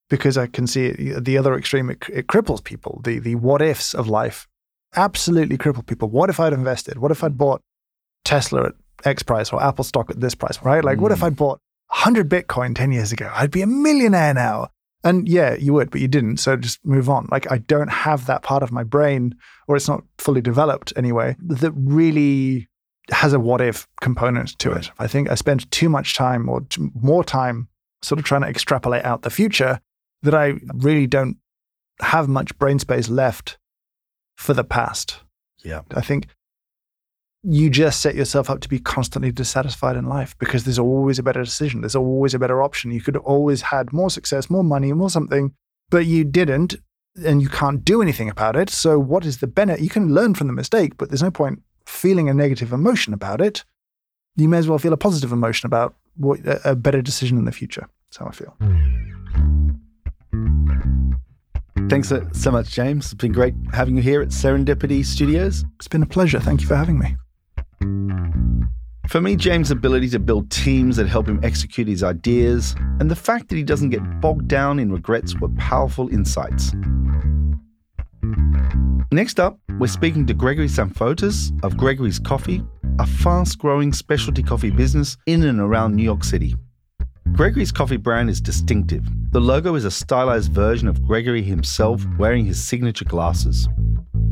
because 0.09 0.39
I 0.39 0.47
can 0.47 0.67
see 0.67 0.87
it, 0.87 1.25
the 1.25 1.39
other 1.39 1.55
extreme. 1.55 1.91
It, 1.91 2.05
it 2.13 2.27
cripples 2.27 2.63
people. 2.63 3.01
The 3.05 3.19
the 3.19 3.35
what 3.35 3.63
ifs 3.63 3.95
of 3.95 4.09
life 4.09 4.47
absolutely 4.97 5.59
cripple 5.59 5.87
people. 5.87 6.09
What 6.09 6.31
if 6.31 6.41
I'd 6.41 6.53
invested? 6.53 6.99
What 6.99 7.11
if 7.11 7.23
I'd 7.23 7.39
bought 7.39 7.63
Tesla 8.25 8.67
at 8.67 8.73
X 9.05 9.23
price 9.23 9.53
or 9.53 9.63
Apple 9.63 9.85
stock 9.85 10.11
at 10.11 10.21
this 10.21 10.35
price? 10.35 10.63
Right? 10.63 10.85
Like, 10.85 10.99
mm. 10.99 11.03
what 11.03 11.13
if 11.13 11.21
mm. 11.21 11.27
I'd 11.27 11.37
bought 11.37 11.61
100 11.89 12.29
Bitcoin 12.29 12.75
10 12.75 12.93
years 12.93 13.13
ago? 13.13 13.31
I'd 13.35 13.51
be 13.51 13.63
a 13.63 13.67
millionaire 13.67 14.35
now. 14.35 14.69
And 15.05 15.29
yeah, 15.29 15.55
you 15.55 15.73
would, 15.75 15.91
but 15.91 16.01
you 16.01 16.09
didn't. 16.09 16.39
So 16.39 16.57
just 16.57 16.85
move 16.85 17.09
on. 17.09 17.29
Like 17.31 17.51
I 17.53 17.59
don't 17.59 17.91
have 17.91 18.27
that 18.27 18.43
part 18.43 18.63
of 18.63 18.73
my 18.73 18.83
brain, 18.83 19.35
or 19.69 19.77
it's 19.77 19.89
not 19.89 20.03
fully 20.19 20.41
developed 20.41 20.93
anyway, 20.97 21.37
that 21.39 21.73
really 21.73 22.69
has 23.11 23.33
a 23.33 23.41
what 23.41 23.61
if 23.61 23.87
component 24.01 24.59
to 24.59 24.73
it. 24.73 24.91
I 24.99 25.07
think 25.07 25.31
I 25.31 25.35
spend 25.35 25.71
too 25.71 25.89
much 25.89 26.15
time 26.15 26.49
or 26.49 26.63
more 26.95 27.23
time 27.23 27.69
sort 28.03 28.19
of 28.19 28.25
trying 28.25 28.43
to 28.43 28.49
extrapolate 28.49 29.05
out 29.05 29.23
the 29.23 29.31
future 29.31 29.81
that 30.23 30.35
I 30.35 30.55
really 30.75 31.07
don't 31.07 31.37
have 32.01 32.29
much 32.29 32.57
brain 32.59 32.79
space 32.79 33.09
left 33.09 33.59
for 34.37 34.55
the 34.55 34.65
past. 34.65 35.21
Yeah. 35.65 35.83
I 35.95 36.01
think 36.01 36.29
you 37.43 37.71
just 37.71 38.01
set 38.01 38.15
yourself 38.15 38.51
up 38.51 38.61
to 38.61 38.69
be 38.69 38.79
constantly 38.79 39.31
dissatisfied 39.31 39.97
in 39.97 40.09
life 40.09 40.37
because 40.39 40.65
there's 40.65 40.79
always 40.79 41.19
a 41.19 41.23
better 41.23 41.43
decision. 41.43 41.81
There's 41.81 41.97
always 41.97 42.35
a 42.35 42.39
better 42.39 42.63
option. 42.63 42.91
You 42.91 43.01
could 43.01 43.15
have 43.15 43.25
always 43.25 43.63
had 43.63 43.93
more 43.93 44.11
success, 44.11 44.51
more 44.51 44.65
money, 44.65 44.93
more 44.93 45.11
something, 45.11 45.55
but 45.91 46.07
you 46.07 46.25
didn't 46.25 46.77
and 47.25 47.43
you 47.43 47.49
can't 47.49 47.85
do 47.85 48.03
anything 48.03 48.29
about 48.29 48.57
it. 48.57 48.71
So 48.71 48.99
what 48.99 49.25
is 49.25 49.39
the 49.39 49.47
benefit? 49.47 49.83
You 49.83 49.89
can 49.89 50.15
learn 50.15 50.35
from 50.35 50.47
the 50.47 50.53
mistake, 50.53 50.97
but 50.97 51.11
there's 51.11 51.23
no 51.23 51.31
point 51.31 51.63
feeling 51.87 52.29
a 52.29 52.35
negative 52.35 52.73
emotion 52.73 53.15
about 53.15 53.41
it. 53.41 53.65
You 54.37 54.49
may 54.49 54.59
as 54.59 54.69
well 54.69 54.79
feel 54.79 54.93
a 54.93 54.99
positive 54.99 55.33
emotion 55.33 55.67
about 55.67 55.97
what, 56.17 56.41
a 56.65 56.77
better 56.77 57.03
decision 57.03 57.39
in 57.39 57.45
the 57.45 57.53
future. 57.53 57.89
That's 58.11 58.19
how 58.19 58.27
I 58.27 58.33
feel. 58.33 59.18
Thanks 61.89 62.13
so 62.33 62.51
much, 62.51 62.71
James. 62.71 63.07
It's 63.07 63.15
been 63.15 63.33
great 63.33 63.55
having 63.73 63.97
you 63.97 64.03
here 64.03 64.21
at 64.21 64.29
Serendipity 64.29 65.03
Studios. 65.03 65.65
It's 65.77 65.89
been 65.89 66.03
a 66.03 66.07
pleasure. 66.07 66.39
Thank 66.39 66.61
you 66.61 66.67
for 66.67 66.77
having 66.77 66.99
me. 66.99 67.17
For 69.09 69.23
me, 69.23 69.37
James' 69.37 69.71
ability 69.71 70.11
to 70.11 70.19
build 70.19 70.51
teams 70.51 70.97
that 70.97 71.09
help 71.09 71.27
him 71.27 71.41
execute 71.43 71.89
his 71.89 72.03
ideas 72.03 72.77
and 73.01 73.11
the 73.11 73.17
fact 73.17 73.49
that 73.49 73.57
he 73.57 73.63
doesn't 73.63 73.89
get 73.89 74.21
bogged 74.21 74.49
down 74.49 74.79
in 74.79 74.93
regrets 74.93 75.35
were 75.41 75.49
powerful 75.57 76.11
insights. 76.11 76.75
Next 79.11 79.41
up, 79.41 79.59
we're 79.79 79.87
speaking 79.87 80.27
to 80.27 80.35
Gregory 80.35 80.69
Zamfotis 80.69 81.59
of 81.65 81.79
Gregory's 81.79 82.19
Coffee, 82.19 82.63
a 82.99 83.07
fast 83.07 83.59
growing 83.59 83.95
specialty 83.95 84.43
coffee 84.43 84.71
business 84.71 85.17
in 85.25 85.43
and 85.45 85.59
around 85.59 85.97
New 85.97 86.03
York 86.03 86.23
City. 86.23 86.55
Gregory's 87.39 87.71
coffee 87.71 87.97
brand 87.97 88.29
is 88.29 88.41
distinctive. 88.41 89.05
The 89.31 89.41
logo 89.41 89.77
is 89.77 89.85
a 89.85 89.93
stylized 89.93 90.51
version 90.51 90.89
of 90.89 91.05
Gregory 91.05 91.41
himself 91.41 92.05
wearing 92.19 92.45
his 92.45 92.61
signature 92.61 93.05
glasses. 93.05 93.69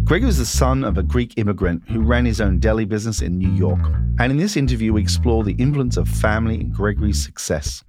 Gregory 0.02 0.28
is 0.28 0.38
the 0.38 0.44
son 0.44 0.82
of 0.82 0.98
a 0.98 1.04
Greek 1.04 1.32
immigrant 1.36 1.84
who 1.88 2.00
ran 2.00 2.24
his 2.24 2.40
own 2.40 2.58
deli 2.58 2.84
business 2.84 3.22
in 3.22 3.38
New 3.38 3.52
York. 3.52 3.78
And 4.18 4.32
in 4.32 4.38
this 4.38 4.56
interview, 4.56 4.92
we 4.92 5.02
explore 5.02 5.44
the 5.44 5.52
influence 5.52 5.96
of 5.96 6.08
family 6.08 6.56
in 6.56 6.72
Gregory's 6.72 7.22
success. 7.24 7.84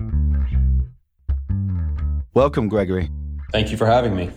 Welcome, 2.36 2.70
Gregory. 2.70 3.10
Thank 3.52 3.72
you 3.72 3.78
for 3.78 3.88
having 3.88 4.16
me. 4.16 4.30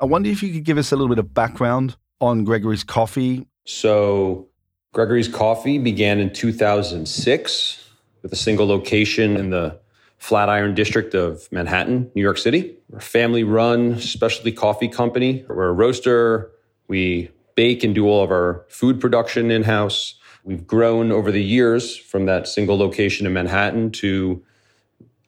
I 0.00 0.06
wonder 0.06 0.30
if 0.30 0.42
you 0.42 0.54
could 0.54 0.64
give 0.64 0.78
us 0.78 0.90
a 0.90 0.96
little 0.96 1.14
bit 1.14 1.18
of 1.18 1.34
background 1.34 1.98
on 2.22 2.44
Gregory's 2.44 2.82
Coffee. 2.82 3.46
So, 3.66 4.48
Gregory's 4.94 5.28
Coffee 5.28 5.76
began 5.76 6.18
in 6.18 6.32
2006 6.32 7.90
with 8.22 8.32
a 8.32 8.36
single 8.36 8.66
location 8.66 9.36
in 9.36 9.50
the 9.50 9.78
Flatiron 10.18 10.74
District 10.74 11.14
of 11.14 11.50
Manhattan, 11.50 12.10
New 12.14 12.22
York 12.22 12.38
City. 12.38 12.76
We're 12.90 12.98
a 12.98 13.02
family 13.02 13.44
run 13.44 13.98
specialty 14.00 14.52
coffee 14.52 14.88
company. 14.88 15.44
We're 15.48 15.68
a 15.68 15.72
roaster. 15.72 16.50
We 16.88 17.30
bake 17.54 17.82
and 17.84 17.94
do 17.94 18.06
all 18.08 18.22
of 18.22 18.30
our 18.30 18.64
food 18.68 19.00
production 19.00 19.50
in 19.50 19.62
house. 19.62 20.14
We've 20.44 20.66
grown 20.66 21.12
over 21.12 21.30
the 21.30 21.42
years 21.42 21.96
from 21.96 22.26
that 22.26 22.48
single 22.48 22.78
location 22.78 23.26
in 23.26 23.32
Manhattan 23.32 23.90
to, 23.92 24.42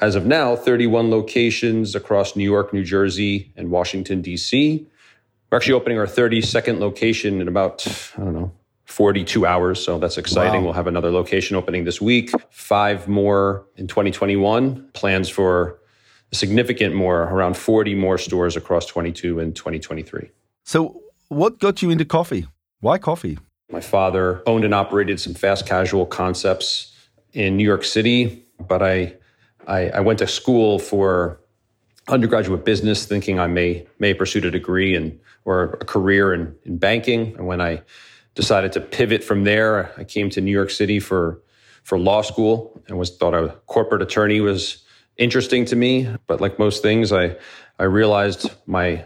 as 0.00 0.14
of 0.14 0.26
now, 0.26 0.56
31 0.56 1.10
locations 1.10 1.94
across 1.94 2.36
New 2.36 2.44
York, 2.44 2.72
New 2.72 2.84
Jersey, 2.84 3.52
and 3.56 3.70
Washington, 3.70 4.22
D.C. 4.22 4.86
We're 5.50 5.56
actually 5.56 5.74
opening 5.74 5.98
our 5.98 6.06
32nd 6.06 6.78
location 6.78 7.40
in 7.40 7.48
about, 7.48 7.86
I 8.16 8.20
don't 8.20 8.34
know, 8.34 8.52
42 8.90 9.46
hours. 9.46 9.82
So 9.82 9.98
that's 9.98 10.18
exciting. 10.18 10.60
Wow. 10.60 10.66
We'll 10.66 10.72
have 10.74 10.86
another 10.86 11.10
location 11.10 11.56
opening 11.56 11.84
this 11.84 12.00
week, 12.00 12.32
five 12.50 13.06
more 13.06 13.66
in 13.76 13.86
2021, 13.86 14.90
plans 14.92 15.28
for 15.28 15.78
a 16.32 16.34
significant 16.34 16.94
more, 16.94 17.22
around 17.22 17.56
40 17.56 17.94
more 17.94 18.18
stores 18.18 18.56
across 18.56 18.86
22 18.86 19.38
and 19.38 19.54
2023. 19.54 20.30
So, 20.64 21.02
what 21.28 21.60
got 21.60 21.82
you 21.82 21.90
into 21.90 22.04
coffee? 22.04 22.46
Why 22.80 22.98
coffee? 22.98 23.38
My 23.70 23.80
father 23.80 24.42
owned 24.46 24.64
and 24.64 24.74
operated 24.74 25.20
some 25.20 25.34
fast 25.34 25.66
casual 25.66 26.04
concepts 26.06 26.92
in 27.32 27.56
New 27.56 27.64
York 27.64 27.84
City, 27.84 28.44
but 28.58 28.82
I, 28.82 29.14
I, 29.68 29.90
I 29.90 30.00
went 30.00 30.18
to 30.18 30.26
school 30.26 30.80
for 30.80 31.40
undergraduate 32.08 32.64
business, 32.64 33.06
thinking 33.06 33.38
I 33.38 33.46
may 33.46 33.86
may 34.00 34.14
pursue 34.14 34.46
a 34.46 34.50
degree 34.50 34.96
and 34.96 35.18
or 35.44 35.78
a 35.80 35.84
career 35.84 36.34
in, 36.34 36.54
in 36.64 36.78
banking. 36.78 37.36
And 37.36 37.46
when 37.46 37.60
I 37.60 37.82
decided 38.34 38.72
to 38.72 38.80
pivot 38.80 39.24
from 39.24 39.44
there, 39.44 39.92
I 39.96 40.04
came 40.04 40.30
to 40.30 40.40
New 40.40 40.52
York 40.52 40.70
City 40.70 41.00
for 41.00 41.40
for 41.82 41.98
law 41.98 42.22
school 42.22 42.80
and 42.88 42.98
was 42.98 43.16
thought 43.16 43.34
a 43.34 43.56
corporate 43.66 44.02
attorney 44.02 44.40
was 44.40 44.84
interesting 45.16 45.64
to 45.64 45.76
me. 45.76 46.08
But 46.26 46.40
like 46.40 46.58
most 46.58 46.82
things, 46.82 47.12
I 47.12 47.36
I 47.78 47.84
realized 47.84 48.50
my 48.66 49.04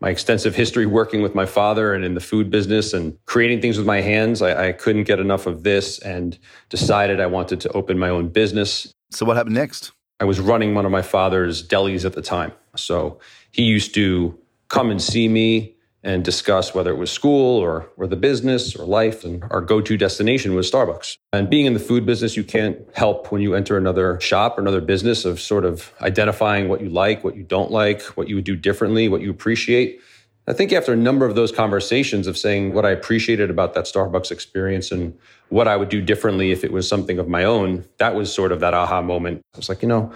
my 0.00 0.10
extensive 0.10 0.54
history 0.54 0.86
working 0.86 1.22
with 1.22 1.34
my 1.34 1.46
father 1.46 1.92
and 1.92 2.04
in 2.04 2.14
the 2.14 2.20
food 2.20 2.50
business 2.50 2.92
and 2.92 3.18
creating 3.26 3.60
things 3.60 3.76
with 3.76 3.86
my 3.86 4.00
hands, 4.00 4.42
I, 4.42 4.68
I 4.68 4.72
couldn't 4.72 5.04
get 5.04 5.18
enough 5.18 5.46
of 5.46 5.64
this 5.64 5.98
and 5.98 6.38
decided 6.68 7.20
I 7.20 7.26
wanted 7.26 7.60
to 7.62 7.68
open 7.70 7.98
my 7.98 8.08
own 8.08 8.28
business. 8.28 8.92
So, 9.10 9.26
what 9.26 9.36
happened 9.36 9.56
next? 9.56 9.92
I 10.20 10.24
was 10.24 10.40
running 10.40 10.74
one 10.74 10.84
of 10.84 10.90
my 10.90 11.02
father's 11.02 11.66
delis 11.66 12.04
at 12.04 12.12
the 12.12 12.22
time. 12.22 12.52
So 12.74 13.20
he 13.52 13.62
used 13.62 13.94
to 13.94 14.38
come 14.68 14.90
and 14.90 15.00
see 15.00 15.28
me 15.28 15.76
and 16.04 16.24
discuss 16.24 16.74
whether 16.74 16.90
it 16.90 16.96
was 16.96 17.10
school 17.10 17.58
or, 17.58 17.88
or 17.96 18.06
the 18.06 18.16
business 18.16 18.76
or 18.76 18.86
life. 18.86 19.24
And 19.24 19.42
our 19.50 19.60
go 19.60 19.80
to 19.80 19.96
destination 19.96 20.54
was 20.54 20.70
Starbucks. 20.70 21.16
And 21.32 21.50
being 21.50 21.66
in 21.66 21.74
the 21.74 21.80
food 21.80 22.06
business, 22.06 22.36
you 22.36 22.44
can't 22.44 22.78
help 22.94 23.32
when 23.32 23.42
you 23.42 23.54
enter 23.54 23.76
another 23.76 24.20
shop 24.20 24.56
or 24.56 24.60
another 24.60 24.80
business 24.80 25.24
of 25.24 25.40
sort 25.40 25.64
of 25.64 25.92
identifying 26.00 26.68
what 26.68 26.80
you 26.80 26.88
like, 26.88 27.24
what 27.24 27.36
you 27.36 27.42
don't 27.42 27.70
like, 27.70 28.02
what 28.16 28.28
you 28.28 28.36
would 28.36 28.44
do 28.44 28.54
differently, 28.54 29.08
what 29.08 29.22
you 29.22 29.30
appreciate. 29.30 30.00
I 30.46 30.54
think 30.54 30.72
after 30.72 30.94
a 30.94 30.96
number 30.96 31.26
of 31.26 31.34
those 31.34 31.52
conversations 31.52 32.26
of 32.26 32.38
saying 32.38 32.72
what 32.72 32.86
I 32.86 32.90
appreciated 32.90 33.50
about 33.50 33.74
that 33.74 33.84
Starbucks 33.84 34.30
experience 34.30 34.90
and 34.90 35.18
what 35.50 35.68
I 35.68 35.76
would 35.76 35.90
do 35.90 36.00
differently 36.00 36.52
if 36.52 36.64
it 36.64 36.72
was 36.72 36.88
something 36.88 37.18
of 37.18 37.28
my 37.28 37.44
own, 37.44 37.84
that 37.98 38.14
was 38.14 38.32
sort 38.32 38.52
of 38.52 38.60
that 38.60 38.72
aha 38.72 39.02
moment. 39.02 39.42
I 39.54 39.58
was 39.58 39.68
like, 39.68 39.82
you 39.82 39.88
know, 39.88 40.10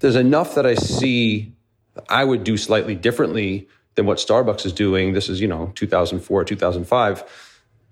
there's 0.00 0.16
enough 0.16 0.56
that 0.56 0.66
I 0.66 0.74
see 0.74 1.52
I 2.08 2.24
would 2.24 2.44
do 2.44 2.56
slightly 2.56 2.94
differently 2.94 3.68
than 3.98 4.06
what 4.06 4.18
Starbucks 4.18 4.64
is 4.64 4.72
doing. 4.72 5.12
This 5.12 5.28
is, 5.28 5.40
you 5.40 5.48
know, 5.48 5.72
2004, 5.74 6.44
2005, 6.44 7.24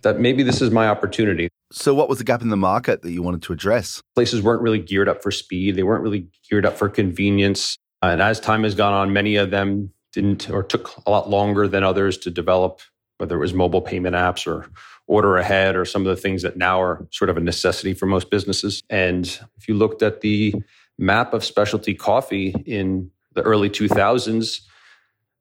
that 0.02 0.20
maybe 0.20 0.44
this 0.44 0.62
is 0.62 0.70
my 0.70 0.88
opportunity. 0.88 1.48
So, 1.72 1.94
what 1.94 2.08
was 2.08 2.18
the 2.18 2.24
gap 2.24 2.42
in 2.42 2.48
the 2.48 2.56
market 2.56 3.02
that 3.02 3.10
you 3.10 3.22
wanted 3.22 3.42
to 3.42 3.52
address? 3.52 4.00
Places 4.14 4.40
weren't 4.40 4.62
really 4.62 4.78
geared 4.78 5.08
up 5.08 5.20
for 5.20 5.32
speed, 5.32 5.74
they 5.74 5.82
weren't 5.82 6.04
really 6.04 6.28
geared 6.48 6.64
up 6.64 6.78
for 6.78 6.88
convenience. 6.88 7.76
And 8.02 8.22
as 8.22 8.38
time 8.38 8.62
has 8.62 8.76
gone 8.76 8.92
on, 8.92 9.12
many 9.12 9.34
of 9.34 9.50
them 9.50 9.92
didn't 10.12 10.48
or 10.48 10.62
took 10.62 10.96
a 11.06 11.10
lot 11.10 11.28
longer 11.28 11.66
than 11.66 11.82
others 11.82 12.16
to 12.18 12.30
develop, 12.30 12.80
whether 13.18 13.34
it 13.34 13.40
was 13.40 13.52
mobile 13.52 13.82
payment 13.82 14.14
apps 14.14 14.46
or 14.46 14.70
order 15.08 15.36
ahead 15.38 15.74
or 15.74 15.84
some 15.84 16.06
of 16.06 16.14
the 16.14 16.20
things 16.20 16.42
that 16.42 16.56
now 16.56 16.80
are 16.80 17.04
sort 17.10 17.30
of 17.30 17.36
a 17.36 17.40
necessity 17.40 17.94
for 17.94 18.06
most 18.06 18.30
businesses. 18.30 18.82
And 18.90 19.26
if 19.56 19.66
you 19.66 19.74
looked 19.74 20.02
at 20.02 20.20
the 20.20 20.54
map 20.98 21.34
of 21.34 21.44
specialty 21.44 21.94
coffee 21.94 22.54
in 22.64 23.10
the 23.34 23.42
early 23.42 23.70
2000s, 23.70 24.60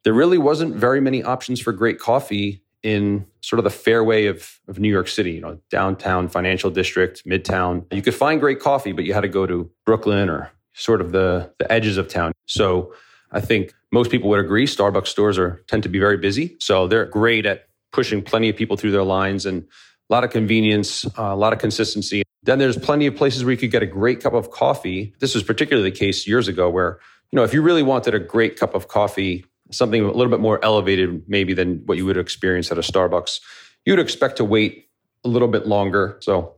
there 0.05 0.13
really 0.13 0.37
wasn't 0.37 0.75
very 0.75 1.01
many 1.01 1.21
options 1.23 1.59
for 1.59 1.73
great 1.73 1.99
coffee 1.99 2.61
in 2.83 3.25
sort 3.41 3.57
of 3.57 3.63
the 3.63 3.71
fairway 3.71 4.27
of, 4.27 4.59
of 4.67 4.79
New 4.79 4.89
York 4.89 5.07
City, 5.07 5.31
you 5.31 5.41
know, 5.41 5.57
downtown 5.71 6.29
financial 6.29 6.69
district, 6.69 7.25
midtown. 7.25 7.83
You 7.91 8.03
could 8.03 8.13
find 8.13 8.39
great 8.39 8.59
coffee, 8.59 8.91
but 8.91 9.03
you 9.03 9.13
had 9.13 9.21
to 9.21 9.27
go 9.27 9.47
to 9.47 9.69
Brooklyn 9.83 10.29
or 10.29 10.51
sort 10.73 11.01
of 11.01 11.11
the, 11.11 11.51
the 11.57 11.69
edges 11.71 11.97
of 11.97 12.07
town. 12.07 12.31
So 12.45 12.93
I 13.31 13.41
think 13.41 13.73
most 13.91 14.11
people 14.11 14.29
would 14.29 14.39
agree 14.39 14.67
Starbucks 14.67 15.07
stores 15.07 15.39
are 15.39 15.63
tend 15.67 15.81
to 15.83 15.89
be 15.89 15.97
very 15.97 16.17
busy. 16.17 16.55
So 16.59 16.87
they're 16.87 17.05
great 17.05 17.47
at 17.47 17.67
pushing 17.91 18.21
plenty 18.21 18.49
of 18.49 18.55
people 18.55 18.77
through 18.77 18.91
their 18.91 19.03
lines 19.03 19.47
and 19.47 19.63
a 19.63 20.13
lot 20.13 20.23
of 20.23 20.29
convenience, 20.29 21.05
uh, 21.17 21.23
a 21.23 21.35
lot 21.35 21.51
of 21.53 21.57
consistency. 21.57 22.21
Then 22.43 22.59
there's 22.59 22.77
plenty 22.77 23.07
of 23.07 23.15
places 23.15 23.43
where 23.43 23.51
you 23.51 23.57
could 23.57 23.71
get 23.71 23.81
a 23.81 23.87
great 23.87 24.21
cup 24.21 24.33
of 24.33 24.51
coffee. 24.51 25.15
This 25.19 25.33
was 25.33 25.43
particularly 25.43 25.89
the 25.89 25.97
case 25.97 26.27
years 26.27 26.47
ago 26.47 26.69
where, 26.69 26.99
you 27.31 27.37
know, 27.37 27.43
if 27.43 27.55
you 27.55 27.63
really 27.63 27.81
wanted 27.81 28.13
a 28.13 28.19
great 28.19 28.59
cup 28.59 28.75
of 28.75 28.87
coffee, 28.87 29.45
something 29.71 30.03
a 30.03 30.11
little 30.11 30.29
bit 30.29 30.39
more 30.39 30.63
elevated 30.63 31.23
maybe 31.27 31.53
than 31.53 31.81
what 31.85 31.97
you 31.97 32.05
would 32.05 32.17
experience 32.17 32.71
at 32.71 32.77
a 32.77 32.81
Starbucks, 32.81 33.39
you 33.85 33.93
would 33.93 33.99
expect 33.99 34.37
to 34.37 34.45
wait 34.45 34.89
a 35.23 35.27
little 35.27 35.47
bit 35.47 35.67
longer. 35.67 36.17
So 36.21 36.55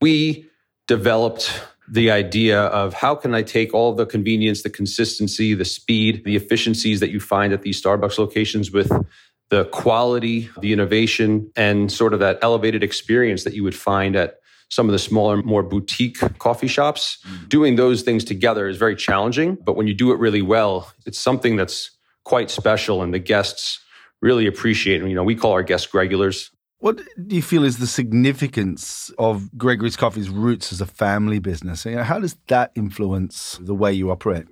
we 0.00 0.48
developed 0.86 1.62
the 1.88 2.10
idea 2.10 2.62
of 2.62 2.94
how 2.94 3.14
can 3.14 3.34
I 3.34 3.42
take 3.42 3.74
all 3.74 3.94
the 3.94 4.06
convenience, 4.06 4.62
the 4.62 4.70
consistency, 4.70 5.54
the 5.54 5.64
speed, 5.64 6.24
the 6.24 6.36
efficiencies 6.36 7.00
that 7.00 7.10
you 7.10 7.20
find 7.20 7.52
at 7.52 7.62
these 7.62 7.82
Starbucks 7.82 8.18
locations 8.18 8.70
with 8.70 8.90
the 9.50 9.66
quality, 9.66 10.48
the 10.60 10.72
innovation, 10.72 11.50
and 11.56 11.92
sort 11.92 12.14
of 12.14 12.20
that 12.20 12.38
elevated 12.40 12.82
experience 12.82 13.44
that 13.44 13.52
you 13.52 13.62
would 13.62 13.74
find 13.74 14.16
at 14.16 14.38
some 14.70 14.88
of 14.88 14.92
the 14.92 14.98
smaller, 14.98 15.42
more 15.42 15.62
boutique 15.62 16.18
coffee 16.38 16.66
shops. 16.66 17.18
Mm-hmm. 17.26 17.48
Doing 17.48 17.76
those 17.76 18.00
things 18.00 18.24
together 18.24 18.68
is 18.68 18.78
very 18.78 18.96
challenging, 18.96 19.58
but 19.62 19.76
when 19.76 19.86
you 19.86 19.92
do 19.92 20.12
it 20.12 20.18
really 20.18 20.40
well, 20.40 20.90
it's 21.04 21.20
something 21.20 21.56
that's 21.56 21.90
quite 22.24 22.50
special 22.50 23.02
and 23.02 23.12
the 23.12 23.18
guests 23.18 23.80
really 24.20 24.46
appreciate 24.46 25.02
it. 25.02 25.08
You 25.08 25.14
know, 25.14 25.24
we 25.24 25.34
call 25.34 25.52
our 25.52 25.62
guests 25.62 25.92
regulars. 25.94 26.50
What 26.78 26.96
do 26.96 27.36
you 27.36 27.42
feel 27.42 27.64
is 27.64 27.78
the 27.78 27.86
significance 27.86 29.10
of 29.18 29.56
Gregory's 29.56 29.96
Coffee's 29.96 30.28
roots 30.28 30.72
as 30.72 30.80
a 30.80 30.86
family 30.86 31.38
business? 31.38 31.84
How 31.84 32.18
does 32.18 32.36
that 32.48 32.72
influence 32.74 33.58
the 33.60 33.74
way 33.74 33.92
you 33.92 34.10
operate? 34.10 34.46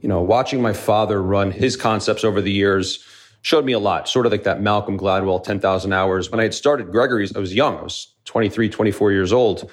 You 0.00 0.08
know, 0.08 0.20
watching 0.20 0.60
my 0.60 0.72
father 0.72 1.22
run 1.22 1.52
his 1.52 1.76
concepts 1.76 2.24
over 2.24 2.40
the 2.40 2.50
years 2.50 3.04
showed 3.42 3.64
me 3.64 3.72
a 3.72 3.78
lot, 3.78 4.08
sort 4.08 4.26
of 4.26 4.32
like 4.32 4.42
that 4.42 4.60
Malcolm 4.60 4.98
Gladwell 4.98 5.42
10,000 5.42 5.92
hours. 5.92 6.30
When 6.30 6.40
I 6.40 6.42
had 6.42 6.54
started 6.54 6.90
Gregory's, 6.90 7.34
I 7.36 7.38
was 7.38 7.54
young. 7.54 7.78
I 7.78 7.82
was 7.82 8.12
23, 8.24 8.68
24 8.68 9.12
years 9.12 9.32
old. 9.32 9.70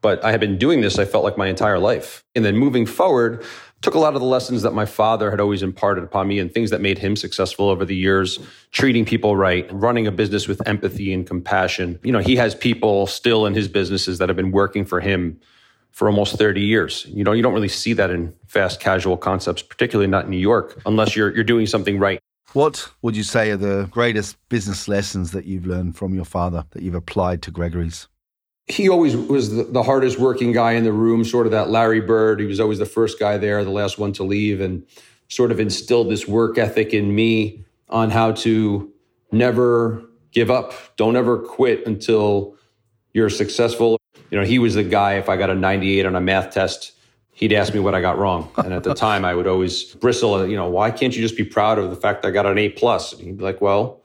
But 0.00 0.24
I 0.24 0.32
had 0.32 0.40
been 0.40 0.58
doing 0.58 0.80
this, 0.80 0.98
I 0.98 1.04
felt 1.04 1.22
like 1.22 1.38
my 1.38 1.46
entire 1.46 1.78
life. 1.78 2.24
And 2.34 2.44
then 2.44 2.56
moving 2.56 2.86
forward, 2.86 3.44
took 3.82 3.94
a 3.94 3.98
lot 3.98 4.14
of 4.14 4.20
the 4.20 4.26
lessons 4.26 4.62
that 4.62 4.72
my 4.72 4.86
father 4.86 5.30
had 5.30 5.40
always 5.40 5.62
imparted 5.62 6.04
upon 6.04 6.28
me 6.28 6.38
and 6.38 6.52
things 6.52 6.70
that 6.70 6.80
made 6.80 6.98
him 6.98 7.16
successful 7.16 7.68
over 7.68 7.84
the 7.84 7.96
years, 7.96 8.38
treating 8.70 9.04
people 9.04 9.36
right, 9.36 9.68
running 9.72 10.06
a 10.06 10.12
business 10.12 10.48
with 10.48 10.66
empathy 10.66 11.12
and 11.12 11.26
compassion. 11.26 11.98
You 12.02 12.12
know, 12.12 12.20
he 12.20 12.36
has 12.36 12.54
people 12.54 13.06
still 13.06 13.44
in 13.44 13.54
his 13.54 13.68
businesses 13.68 14.18
that 14.18 14.28
have 14.28 14.36
been 14.36 14.52
working 14.52 14.84
for 14.84 15.00
him 15.00 15.38
for 15.90 16.08
almost 16.08 16.38
30 16.38 16.60
years. 16.60 17.06
You 17.08 17.24
know, 17.24 17.32
you 17.32 17.42
don't 17.42 17.52
really 17.52 17.68
see 17.68 17.92
that 17.94 18.10
in 18.10 18.32
fast 18.46 18.80
casual 18.80 19.16
concepts, 19.16 19.62
particularly 19.62 20.08
not 20.08 20.24
in 20.24 20.30
New 20.30 20.38
York, 20.38 20.80
unless 20.86 21.14
you're 21.14 21.34
you're 21.34 21.44
doing 21.44 21.66
something 21.66 21.98
right. 21.98 22.20
What 22.54 22.88
would 23.02 23.16
you 23.16 23.22
say 23.22 23.50
are 23.50 23.56
the 23.56 23.88
greatest 23.90 24.36
business 24.48 24.86
lessons 24.86 25.32
that 25.32 25.44
you've 25.44 25.66
learned 25.66 25.96
from 25.96 26.14
your 26.14 26.24
father 26.24 26.64
that 26.70 26.82
you've 26.82 26.94
applied 26.94 27.42
to 27.42 27.50
Gregory's? 27.50 28.08
He 28.68 28.88
always 28.88 29.16
was 29.16 29.54
the, 29.54 29.64
the, 29.64 29.82
hardest 29.82 30.18
working 30.18 30.52
guy 30.52 30.72
in 30.72 30.84
the 30.84 30.92
room, 30.92 31.24
sort 31.24 31.46
of 31.46 31.52
that 31.52 31.70
Larry 31.70 32.00
Bird. 32.00 32.40
He 32.40 32.46
was 32.46 32.60
always 32.60 32.78
the 32.78 32.86
first 32.86 33.18
guy 33.18 33.36
there, 33.36 33.62
the 33.64 33.70
last 33.70 33.98
one 33.98 34.12
to 34.14 34.22
leave, 34.22 34.60
and 34.60 34.86
sort 35.28 35.50
of 35.50 35.58
instilled 35.58 36.10
this 36.10 36.28
work 36.28 36.58
ethic 36.58 36.92
in 36.92 37.14
me 37.14 37.64
on 37.88 38.10
how 38.10 38.32
to 38.32 38.92
never 39.32 40.04
give 40.30 40.50
up. 40.50 40.72
Don't 40.96 41.16
ever 41.16 41.38
quit 41.38 41.86
until 41.86 42.56
you're 43.12 43.30
successful. 43.30 43.98
You 44.30 44.38
know, 44.38 44.44
he 44.44 44.58
was 44.58 44.74
the 44.74 44.82
guy, 44.82 45.14
if 45.14 45.28
I 45.28 45.36
got 45.36 45.50
a 45.50 45.54
98 45.54 46.06
on 46.06 46.16
a 46.16 46.20
math 46.20 46.52
test, 46.52 46.92
he'd 47.32 47.52
ask 47.52 47.74
me 47.74 47.80
what 47.80 47.94
I 47.94 48.00
got 48.00 48.18
wrong. 48.18 48.50
And 48.58 48.72
at 48.72 48.84
the 48.84 48.94
time, 48.94 49.24
I 49.24 49.34
would 49.34 49.46
always 49.46 49.84
bristle, 49.94 50.46
you 50.46 50.56
know, 50.56 50.68
why 50.68 50.90
can't 50.90 51.14
you 51.14 51.20
just 51.20 51.36
be 51.36 51.44
proud 51.44 51.78
of 51.78 51.90
the 51.90 51.96
fact 51.96 52.22
that 52.22 52.28
I 52.28 52.30
got 52.30 52.46
an 52.46 52.58
A 52.58 52.68
plus? 52.68 53.12
And 53.12 53.22
he'd 53.22 53.38
be 53.38 53.44
like, 53.44 53.60
well, 53.60 54.01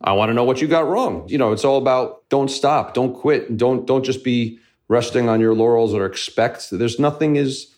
I 0.00 0.12
want 0.12 0.30
to 0.30 0.34
know 0.34 0.44
what 0.44 0.60
you 0.60 0.68
got 0.68 0.86
wrong. 0.86 1.28
You 1.28 1.38
know, 1.38 1.52
it's 1.52 1.64
all 1.64 1.78
about 1.78 2.28
don't 2.28 2.50
stop, 2.50 2.94
don't 2.94 3.14
quit, 3.14 3.56
don't 3.56 3.86
don't 3.86 4.04
just 4.04 4.22
be 4.24 4.58
resting 4.88 5.28
on 5.28 5.40
your 5.40 5.54
laurels 5.54 5.94
or 5.94 6.06
expect. 6.06 6.70
There's 6.70 6.98
nothing 6.98 7.36
is. 7.36 7.72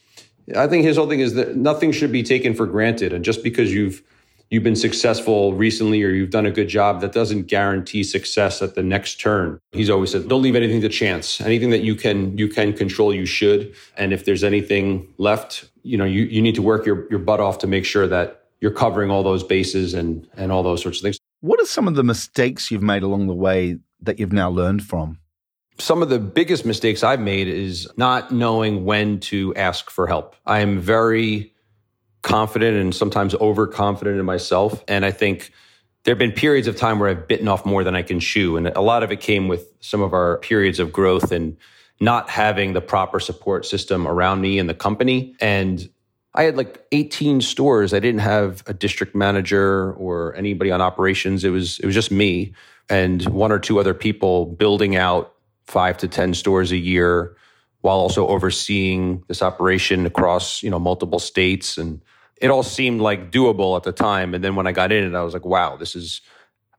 I 0.56 0.66
think 0.66 0.84
his 0.84 0.96
whole 0.96 1.08
thing 1.08 1.20
is 1.20 1.34
that 1.34 1.56
nothing 1.56 1.92
should 1.92 2.10
be 2.10 2.22
taken 2.22 2.54
for 2.54 2.66
granted, 2.66 3.12
and 3.12 3.24
just 3.24 3.42
because 3.42 3.72
you've 3.72 4.02
you've 4.50 4.62
been 4.62 4.76
successful 4.76 5.52
recently 5.52 6.02
or 6.02 6.08
you've 6.08 6.30
done 6.30 6.46
a 6.46 6.50
good 6.50 6.68
job, 6.68 7.00
that 7.02 7.12
doesn't 7.12 7.44
guarantee 7.44 8.02
success 8.02 8.62
at 8.62 8.74
the 8.74 8.82
next 8.82 9.20
turn. 9.20 9.60
He's 9.72 9.90
always 9.90 10.10
said, 10.10 10.26
don't 10.28 10.42
leave 10.42 10.56
anything 10.56 10.80
to 10.80 10.88
chance. 10.88 11.40
Anything 11.40 11.70
that 11.70 11.82
you 11.82 11.94
can 11.94 12.36
you 12.38 12.48
can 12.48 12.72
control, 12.72 13.14
you 13.14 13.26
should. 13.26 13.74
And 13.96 14.12
if 14.12 14.24
there's 14.24 14.44
anything 14.44 15.06
left, 15.18 15.68
you 15.82 15.96
know, 15.96 16.04
you, 16.04 16.24
you 16.24 16.42
need 16.42 16.54
to 16.54 16.62
work 16.62 16.86
your, 16.86 17.08
your 17.10 17.18
butt 17.18 17.40
off 17.40 17.58
to 17.58 17.66
make 17.66 17.84
sure 17.84 18.06
that 18.06 18.44
you're 18.60 18.72
covering 18.72 19.10
all 19.10 19.22
those 19.22 19.44
bases 19.44 19.94
and 19.94 20.26
and 20.36 20.50
all 20.50 20.62
those 20.62 20.82
sorts 20.82 20.98
of 20.98 21.02
things. 21.02 21.17
What 21.40 21.60
are 21.60 21.66
some 21.66 21.86
of 21.86 21.94
the 21.94 22.02
mistakes 22.02 22.70
you've 22.70 22.82
made 22.82 23.02
along 23.02 23.28
the 23.28 23.34
way 23.34 23.78
that 24.00 24.18
you've 24.18 24.32
now 24.32 24.50
learned 24.50 24.82
from? 24.82 25.18
Some 25.78 26.02
of 26.02 26.08
the 26.08 26.18
biggest 26.18 26.66
mistakes 26.66 27.04
I've 27.04 27.20
made 27.20 27.46
is 27.46 27.88
not 27.96 28.32
knowing 28.32 28.84
when 28.84 29.20
to 29.20 29.54
ask 29.54 29.90
for 29.90 30.08
help. 30.08 30.34
I 30.44 30.60
am 30.60 30.80
very 30.80 31.54
confident 32.22 32.76
and 32.76 32.92
sometimes 32.92 33.34
overconfident 33.36 34.18
in 34.18 34.26
myself. 34.26 34.82
And 34.88 35.04
I 35.04 35.12
think 35.12 35.52
there 36.02 36.12
have 36.12 36.18
been 36.18 36.32
periods 36.32 36.66
of 36.66 36.76
time 36.76 36.98
where 36.98 37.08
I've 37.08 37.28
bitten 37.28 37.46
off 37.46 37.64
more 37.64 37.84
than 37.84 37.94
I 37.94 38.02
can 38.02 38.18
chew. 38.18 38.56
And 38.56 38.66
a 38.68 38.80
lot 38.80 39.04
of 39.04 39.12
it 39.12 39.20
came 39.20 39.46
with 39.46 39.72
some 39.78 40.00
of 40.00 40.12
our 40.12 40.38
periods 40.38 40.80
of 40.80 40.92
growth 40.92 41.30
and 41.30 41.56
not 42.00 42.28
having 42.28 42.72
the 42.72 42.80
proper 42.80 43.20
support 43.20 43.64
system 43.64 44.08
around 44.08 44.40
me 44.40 44.58
and 44.58 44.68
the 44.68 44.74
company. 44.74 45.36
And 45.40 45.88
I 46.38 46.44
had 46.44 46.56
like 46.56 46.86
18 46.92 47.40
stores. 47.40 47.92
I 47.92 47.98
didn't 47.98 48.20
have 48.20 48.62
a 48.68 48.72
district 48.72 49.12
manager 49.16 49.92
or 49.94 50.36
anybody 50.36 50.70
on 50.70 50.80
operations. 50.80 51.42
It 51.42 51.50
was 51.50 51.80
it 51.80 51.86
was 51.86 51.96
just 51.96 52.12
me 52.12 52.54
and 52.88 53.26
one 53.28 53.50
or 53.50 53.58
two 53.58 53.80
other 53.80 53.92
people 53.92 54.46
building 54.46 54.94
out 54.94 55.34
5 55.66 55.98
to 55.98 56.08
10 56.08 56.34
stores 56.34 56.70
a 56.70 56.76
year 56.76 57.36
while 57.80 57.96
also 57.96 58.28
overseeing 58.28 59.24
this 59.26 59.42
operation 59.42 60.06
across, 60.06 60.62
you 60.62 60.70
know, 60.70 60.78
multiple 60.78 61.18
states 61.18 61.76
and 61.76 62.00
it 62.40 62.50
all 62.50 62.62
seemed 62.62 63.00
like 63.00 63.32
doable 63.32 63.76
at 63.76 63.82
the 63.82 63.92
time 63.92 64.32
and 64.32 64.44
then 64.44 64.54
when 64.54 64.68
I 64.68 64.72
got 64.72 64.92
in 64.92 65.02
it 65.02 65.16
I 65.16 65.22
was 65.24 65.34
like, 65.34 65.44
wow, 65.44 65.76
this 65.76 65.96
is 65.96 66.20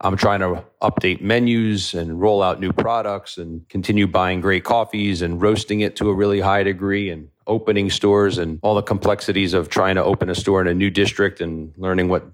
I'm 0.00 0.16
trying 0.16 0.40
to 0.40 0.64
update 0.80 1.20
menus 1.20 1.92
and 1.92 2.18
roll 2.18 2.42
out 2.42 2.60
new 2.60 2.72
products 2.72 3.36
and 3.36 3.68
continue 3.68 4.06
buying 4.06 4.40
great 4.40 4.64
coffees 4.64 5.20
and 5.20 5.42
roasting 5.42 5.80
it 5.80 5.96
to 5.96 6.08
a 6.08 6.14
really 6.14 6.40
high 6.40 6.62
degree 6.62 7.10
and 7.10 7.28
opening 7.50 7.90
stores 7.90 8.38
and 8.38 8.58
all 8.62 8.74
the 8.74 8.82
complexities 8.82 9.52
of 9.52 9.68
trying 9.68 9.96
to 9.96 10.04
open 10.04 10.30
a 10.30 10.34
store 10.34 10.60
in 10.62 10.68
a 10.68 10.74
new 10.74 10.88
district 10.88 11.40
and 11.40 11.74
learning 11.76 12.08
what 12.08 12.24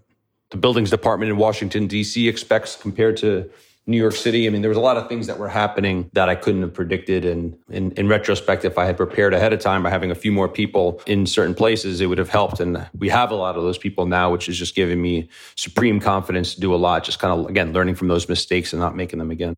the 0.50 0.56
buildings 0.56 0.90
department 0.90 1.30
in 1.30 1.37
Washington, 1.38 1.88
D.C. 1.88 2.28
expects 2.28 2.76
compared 2.76 3.16
to 3.16 3.50
New 3.88 3.96
York 3.96 4.14
City. 4.14 4.46
I 4.46 4.50
mean, 4.50 4.62
there 4.62 4.68
was 4.68 4.78
a 4.78 4.80
lot 4.80 4.96
of 4.96 5.08
things 5.08 5.28
that 5.28 5.38
were 5.38 5.49
happening 5.49 6.11
that 6.12 6.28
I 6.28 6.35
couldn't 6.35 6.62
have 6.62 6.75
predicted. 6.75 7.25
And 7.25 7.56
in, 7.70 7.92
in, 7.92 8.08
retrospect, 8.08 8.64
if 8.64 8.78
I 8.78 8.85
had 8.85 8.96
prepared 8.96 9.32
ahead 9.32 9.52
of 9.52 9.61
time 9.61 9.85
by 9.85 9.90
having 9.90 10.11
a 10.11 10.14
few 10.14 10.32
more 10.32 10.49
people 10.49 11.00
in 11.06 11.25
certain 11.25 11.54
places, 11.54 12.00
it 12.00 12.06
would 12.06 12.18
have 12.18 12.28
helped. 12.28 12.58
And 12.58 12.88
we 12.99 13.08
have 13.08 13.30
a 13.30 13.37
lot 13.37 13.56
of 13.56 13.62
those 13.62 13.78
people 13.78 14.06
now, 14.06 14.30
which 14.30 14.49
is 14.49 14.58
just 14.58 14.75
giving 14.75 15.00
me 15.00 15.28
supreme 15.54 16.00
confidence 16.00 16.54
to 16.54 16.61
do 16.61 16.75
a 16.75 16.76
lot, 16.76 17.04
just 17.04 17.20
kind 17.20 17.38
of, 17.38 17.49
again, 17.49 17.73
learning 17.73 17.94
from 17.94 18.08
those 18.08 18.28
mistakes 18.28 18.73
and 18.73 18.80
not 18.80 18.96
making 18.96 19.20
them 19.20 19.30
again. 19.30 19.54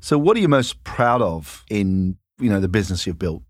So 0.00 0.18
what 0.18 0.36
are 0.36 0.40
you 0.40 0.48
most 0.48 0.84
proud 0.84 1.22
of 1.22 1.64
in, 1.70 2.18
you 2.38 2.50
know, 2.50 2.60
the 2.60 2.68
business 2.68 3.06
you've 3.06 3.18
built? 3.18 3.42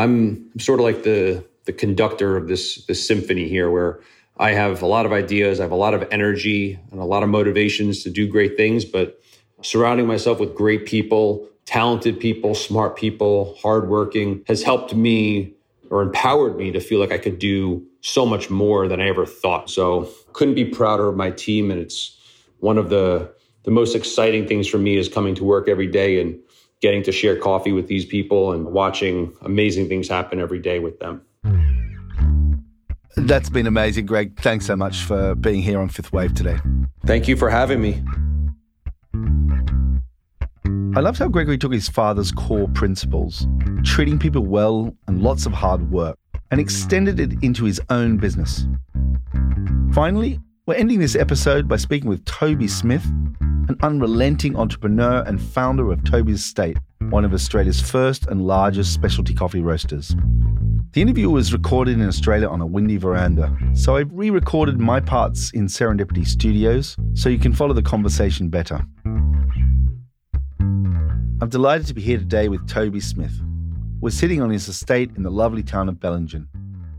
I'm 0.00 0.58
sort 0.58 0.80
of 0.80 0.84
like 0.84 1.02
the 1.02 1.44
the 1.66 1.72
conductor 1.72 2.36
of 2.36 2.48
this 2.48 2.84
this 2.86 3.06
symphony 3.06 3.48
here 3.48 3.70
where 3.70 4.00
I 4.38 4.52
have 4.52 4.80
a 4.80 4.86
lot 4.86 5.04
of 5.04 5.12
ideas, 5.12 5.60
I 5.60 5.64
have 5.64 5.72
a 5.72 5.76
lot 5.76 5.92
of 5.92 6.08
energy 6.10 6.78
and 6.90 7.00
a 7.00 7.04
lot 7.04 7.22
of 7.22 7.28
motivations 7.28 8.02
to 8.04 8.10
do 8.10 8.26
great 8.26 8.56
things, 8.56 8.86
but 8.86 9.20
surrounding 9.60 10.06
myself 10.06 10.40
with 10.40 10.54
great 10.54 10.86
people, 10.86 11.46
talented 11.66 12.18
people, 12.18 12.54
smart 12.54 12.96
people, 12.96 13.58
hardworking 13.60 14.42
has 14.46 14.62
helped 14.62 14.94
me 14.94 15.54
or 15.90 16.00
empowered 16.00 16.56
me 16.56 16.70
to 16.70 16.80
feel 16.80 17.00
like 17.00 17.12
I 17.12 17.18
could 17.18 17.38
do 17.38 17.86
so 18.00 18.24
much 18.24 18.48
more 18.48 18.88
than 18.88 19.00
I 19.00 19.08
ever 19.08 19.26
thought. 19.26 19.68
So 19.68 20.08
couldn't 20.32 20.54
be 20.54 20.64
prouder 20.64 21.08
of 21.08 21.16
my 21.16 21.30
team. 21.30 21.70
And 21.70 21.78
it's 21.78 22.16
one 22.60 22.78
of 22.78 22.88
the 22.88 23.30
the 23.64 23.70
most 23.70 23.94
exciting 23.94 24.48
things 24.48 24.66
for 24.66 24.78
me 24.78 24.96
is 24.96 25.08
coming 25.08 25.34
to 25.34 25.44
work 25.44 25.68
every 25.68 25.86
day 25.86 26.18
and 26.18 26.38
getting 26.80 27.02
to 27.04 27.12
share 27.12 27.36
coffee 27.36 27.72
with 27.72 27.88
these 27.88 28.04
people 28.04 28.52
and 28.52 28.66
watching 28.66 29.32
amazing 29.42 29.88
things 29.88 30.08
happen 30.08 30.40
every 30.40 30.58
day 30.58 30.78
with 30.78 30.98
them. 30.98 31.22
That's 33.16 33.50
been 33.50 33.66
amazing, 33.66 34.06
Greg. 34.06 34.40
Thanks 34.40 34.66
so 34.66 34.76
much 34.76 35.02
for 35.02 35.34
being 35.34 35.62
here 35.62 35.80
on 35.80 35.88
Fifth 35.88 36.12
Wave 36.12 36.34
today. 36.34 36.58
Thank 37.04 37.28
you 37.28 37.36
for 37.36 37.50
having 37.50 37.82
me. 37.82 38.02
I 40.96 41.00
loved 41.00 41.18
how 41.18 41.28
Gregory 41.28 41.58
took 41.58 41.72
his 41.72 41.88
father's 41.88 42.32
core 42.32 42.68
principles, 42.68 43.46
treating 43.84 44.18
people 44.18 44.44
well 44.44 44.94
and 45.06 45.22
lots 45.22 45.46
of 45.46 45.52
hard 45.52 45.90
work, 45.90 46.18
and 46.50 46.60
extended 46.60 47.20
it 47.20 47.32
into 47.42 47.64
his 47.64 47.80
own 47.90 48.16
business. 48.16 48.66
Finally, 49.92 50.40
we're 50.66 50.74
ending 50.74 50.98
this 50.98 51.14
episode 51.14 51.68
by 51.68 51.76
speaking 51.76 52.08
with 52.08 52.24
Toby 52.24 52.68
Smith, 52.68 53.04
an 53.70 53.76
unrelenting 53.82 54.56
entrepreneur 54.56 55.22
and 55.28 55.40
founder 55.40 55.92
of 55.92 56.02
Toby's 56.02 56.40
Estate, 56.40 56.76
one 57.10 57.24
of 57.24 57.32
Australia's 57.32 57.80
first 57.80 58.26
and 58.26 58.44
largest 58.44 58.92
specialty 58.92 59.32
coffee 59.32 59.60
roasters. 59.60 60.16
The 60.90 61.00
interview 61.00 61.30
was 61.30 61.52
recorded 61.52 61.94
in 61.94 62.08
Australia 62.08 62.48
on 62.48 62.60
a 62.60 62.66
windy 62.66 62.96
veranda, 62.96 63.56
so 63.74 63.96
I 63.96 64.00
re 64.00 64.28
recorded 64.28 64.80
my 64.80 64.98
parts 64.98 65.52
in 65.52 65.66
Serendipity 65.66 66.26
Studios 66.26 66.96
so 67.14 67.28
you 67.28 67.38
can 67.38 67.52
follow 67.52 67.72
the 67.72 67.80
conversation 67.80 68.48
better. 68.48 68.84
I'm 70.58 71.48
delighted 71.48 71.86
to 71.86 71.94
be 71.94 72.02
here 72.02 72.18
today 72.18 72.48
with 72.48 72.68
Toby 72.68 72.98
Smith. 72.98 73.40
We're 74.00 74.10
sitting 74.10 74.42
on 74.42 74.50
his 74.50 74.66
estate 74.66 75.12
in 75.16 75.22
the 75.22 75.30
lovely 75.30 75.62
town 75.62 75.88
of 75.88 76.00
Bellingen. 76.00 76.48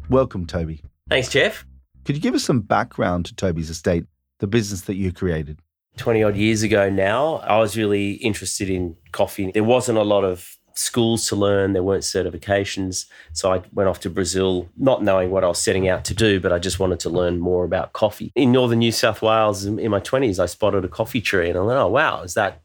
Welcome, 0.10 0.46
Toby. 0.46 0.82
Thanks, 1.10 1.28
Jeff. 1.28 1.66
Could 2.06 2.16
you 2.16 2.22
give 2.22 2.34
us 2.34 2.46
some 2.46 2.62
background 2.62 3.26
to 3.26 3.36
Toby's 3.36 3.70
estate, 3.70 4.06
the 4.40 4.48
business 4.48 4.84
that 4.84 4.96
you 4.96 5.12
created? 5.12 5.60
20 5.98 6.24
odd 6.24 6.36
years 6.36 6.64
ago 6.64 6.90
now, 6.90 7.36
I 7.38 7.60
was 7.60 7.78
really 7.78 8.14
interested 8.14 8.70
in 8.70 8.96
coffee. 9.12 9.52
There 9.52 9.64
wasn't 9.64 9.98
a 9.98 10.04
lot 10.04 10.24
of 10.24 10.58
schools 10.74 11.28
to 11.28 11.36
learn, 11.36 11.74
there 11.74 11.84
weren't 11.84 12.04
certifications. 12.04 13.06
So 13.34 13.54
I 13.54 13.62
went 13.74 13.90
off 13.90 14.00
to 14.02 14.10
Brazil, 14.10 14.70
not 14.78 15.04
knowing 15.04 15.32
what 15.32 15.44
I 15.44 15.48
was 15.48 15.62
setting 15.62 15.88
out 15.88 16.06
to 16.06 16.14
do, 16.14 16.40
but 16.40 16.54
I 16.54 16.60
just 16.60 16.80
wanted 16.80 17.00
to 17.02 17.10
learn 17.10 17.40
more 17.40 17.66
about 17.66 17.94
coffee. 17.94 18.32
In 18.36 18.52
northern 18.52 18.80
New 18.80 18.92
South 18.92 19.22
Wales, 19.22 19.66
in 19.66 19.92
my 19.92 20.00
20s, 20.00 20.40
I 20.40 20.46
spotted 20.46 20.86
a 20.86 20.88
coffee 20.88 21.22
tree 21.22 21.50
and 21.50 21.58
I 21.58 21.62
went, 21.62 21.80
oh, 21.80 21.88
wow, 21.88 22.22
is 22.22 22.34
that 22.36 22.62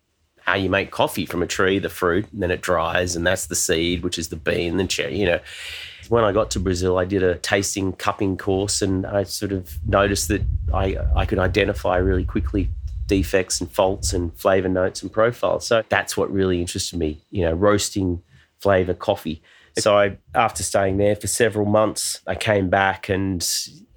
how 0.47 0.55
you 0.55 0.71
make 0.71 0.93
coffee 0.93 1.27
from 1.27 1.43
a 1.43 1.47
tree, 1.47 1.81
the 1.81 1.89
fruit, 1.89 2.27
and 2.33 2.41
then 2.41 2.53
it 2.53 2.61
dries, 2.61 3.17
and 3.17 3.27
that's 3.27 3.47
the 3.47 3.57
seed, 3.57 4.05
which 4.05 4.17
is 4.17 4.29
the 4.29 4.37
bean, 4.37 4.77
the 4.77 4.87
cherry, 4.87 5.19
you 5.19 5.27
know. 5.27 5.41
When 6.09 6.23
I 6.23 6.31
got 6.31 6.53
to 6.53 6.61
Brazil, 6.61 6.99
I 6.99 7.05
did 7.05 7.25
a 7.25 7.37
tasting 7.39 7.93
cupping 7.93 8.37
course, 8.37 8.81
and 8.81 9.05
I 9.05 9.25
sort 9.25 9.51
of 9.51 9.77
noticed 9.89 10.29
that 10.29 10.43
I, 10.73 10.97
I 11.17 11.27
could 11.27 11.41
identify 11.41 11.97
really 11.97 12.25
quickly 12.25 12.71
defects 13.07 13.61
and 13.61 13.71
faults 13.71 14.13
and 14.13 14.37
flavor 14.39 14.69
notes 14.69 15.03
and 15.03 15.13
profiles. 15.13 15.67
So 15.67 15.83
that's 15.89 16.17
what 16.17 16.31
really 16.33 16.61
interested 16.61 16.99
me, 16.99 17.21
you 17.31 17.43
know, 17.43 17.53
roasting 17.53 18.23
flavor 18.61 18.95
coffee. 18.95 19.43
So 19.79 19.99
I, 19.99 20.17
after 20.35 20.63
staying 20.63 20.97
there 20.97 21.17
for 21.17 21.27
several 21.27 21.67
months, 21.67 22.21
I 22.27 22.35
came 22.35 22.71
back 22.71 23.11
and, 23.11 23.47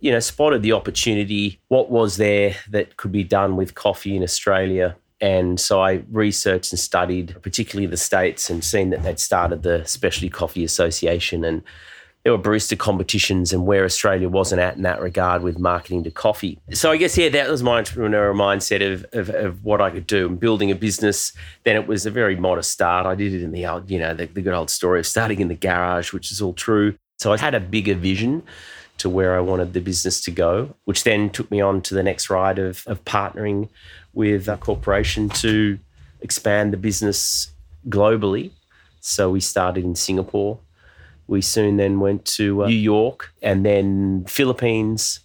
you 0.02 0.12
know, 0.12 0.20
spotted 0.20 0.62
the 0.62 0.74
opportunity. 0.74 1.62
What 1.70 1.90
was 1.90 2.18
there 2.18 2.56
that 2.70 2.98
could 2.98 3.14
be 3.14 3.24
done 3.24 3.56
with 3.56 3.76
coffee 3.76 4.16
in 4.18 4.24
Australia? 4.24 4.98
And 5.22 5.60
so 5.60 5.82
I 5.82 6.04
researched 6.12 6.72
and 6.72 6.80
studied, 6.80 7.36
particularly 7.42 7.88
the 7.88 7.98
States, 7.98 8.50
and 8.50 8.64
seen 8.64 8.90
that 8.90 9.04
they'd 9.04 9.20
started 9.20 9.64
the 9.64 9.86
Specialty 9.86 10.30
Coffee 10.30 10.64
Association 10.64 11.46
and 11.46 11.62
there 12.24 12.34
were 12.34 12.40
barista 12.44 12.78
competitions 12.78 13.54
and 13.54 13.66
where 13.66 13.86
Australia 13.86 14.28
wasn't 14.28 14.60
at 14.60 14.76
in 14.76 14.82
that 14.84 15.02
regard 15.02 15.42
with 15.42 15.58
marketing 15.58 16.04
to 16.04 16.12
coffee. 16.12 16.60
So 16.74 16.92
I 16.92 16.98
guess, 16.98 17.18
yeah, 17.18 17.30
that 17.30 17.50
was 17.50 17.64
my 17.64 17.82
entrepreneurial 17.82 18.36
mindset 18.36 18.94
of, 18.94 19.06
of, 19.14 19.30
of 19.30 19.64
what 19.64 19.80
I 19.82 19.90
could 19.90 20.06
do 20.06 20.28
and 20.28 20.40
building 20.40 20.70
a 20.70 20.76
business. 20.76 21.32
Then 21.64 21.78
it 21.78 21.88
was 21.88 22.06
a 22.06 22.12
very 22.12 22.36
modest 22.36 22.72
start. 22.72 23.06
I 23.06 23.16
did 23.16 23.34
it 23.34 23.42
in 23.42 23.52
the 23.52 23.66
old, 23.66 23.90
you 23.90 24.00
know, 24.00 24.14
the, 24.14 24.26
the 24.26 24.42
good 24.42 24.54
old 24.54 24.70
story 24.70 25.00
of 25.00 25.08
starting 25.08 25.40
in 25.40 25.48
the 25.48 25.56
garage, 25.56 26.12
which 26.12 26.32
is 26.32 26.42
all 26.42 26.54
true. 26.54 26.96
So 27.20 27.32
I 27.32 27.38
had 27.38 27.56
a 27.56 27.60
bigger 27.60 27.96
vision 27.96 28.44
to 28.98 29.10
where 29.10 29.38
I 29.38 29.40
wanted 29.40 29.74
the 29.74 29.80
business 29.80 30.20
to 30.22 30.32
go, 30.32 30.76
which 30.84 31.06
then 31.06 31.30
took 31.30 31.50
me 31.50 31.62
on 31.62 31.82
to 31.84 31.96
the 31.96 32.04
next 32.04 32.30
ride 32.30 32.60
of, 32.60 32.84
of 32.86 33.04
partnering 33.06 33.70
with 34.14 34.50
a 34.50 34.58
corporation 34.58 35.30
to 35.30 35.80
expand 36.20 36.74
the 36.74 36.78
business 36.78 37.52
globally. 37.88 38.52
So 39.00 39.32
we 39.32 39.40
started 39.40 39.86
in 39.86 39.96
Singapore 39.96 40.60
we 41.30 41.42
soon 41.42 41.78
then 41.78 42.00
went 42.00 42.26
to 42.26 42.64
uh, 42.64 42.68
New 42.68 42.76
York 42.76 43.34
and 43.42 43.66
then 43.66 44.26
Philippines, 44.28 45.22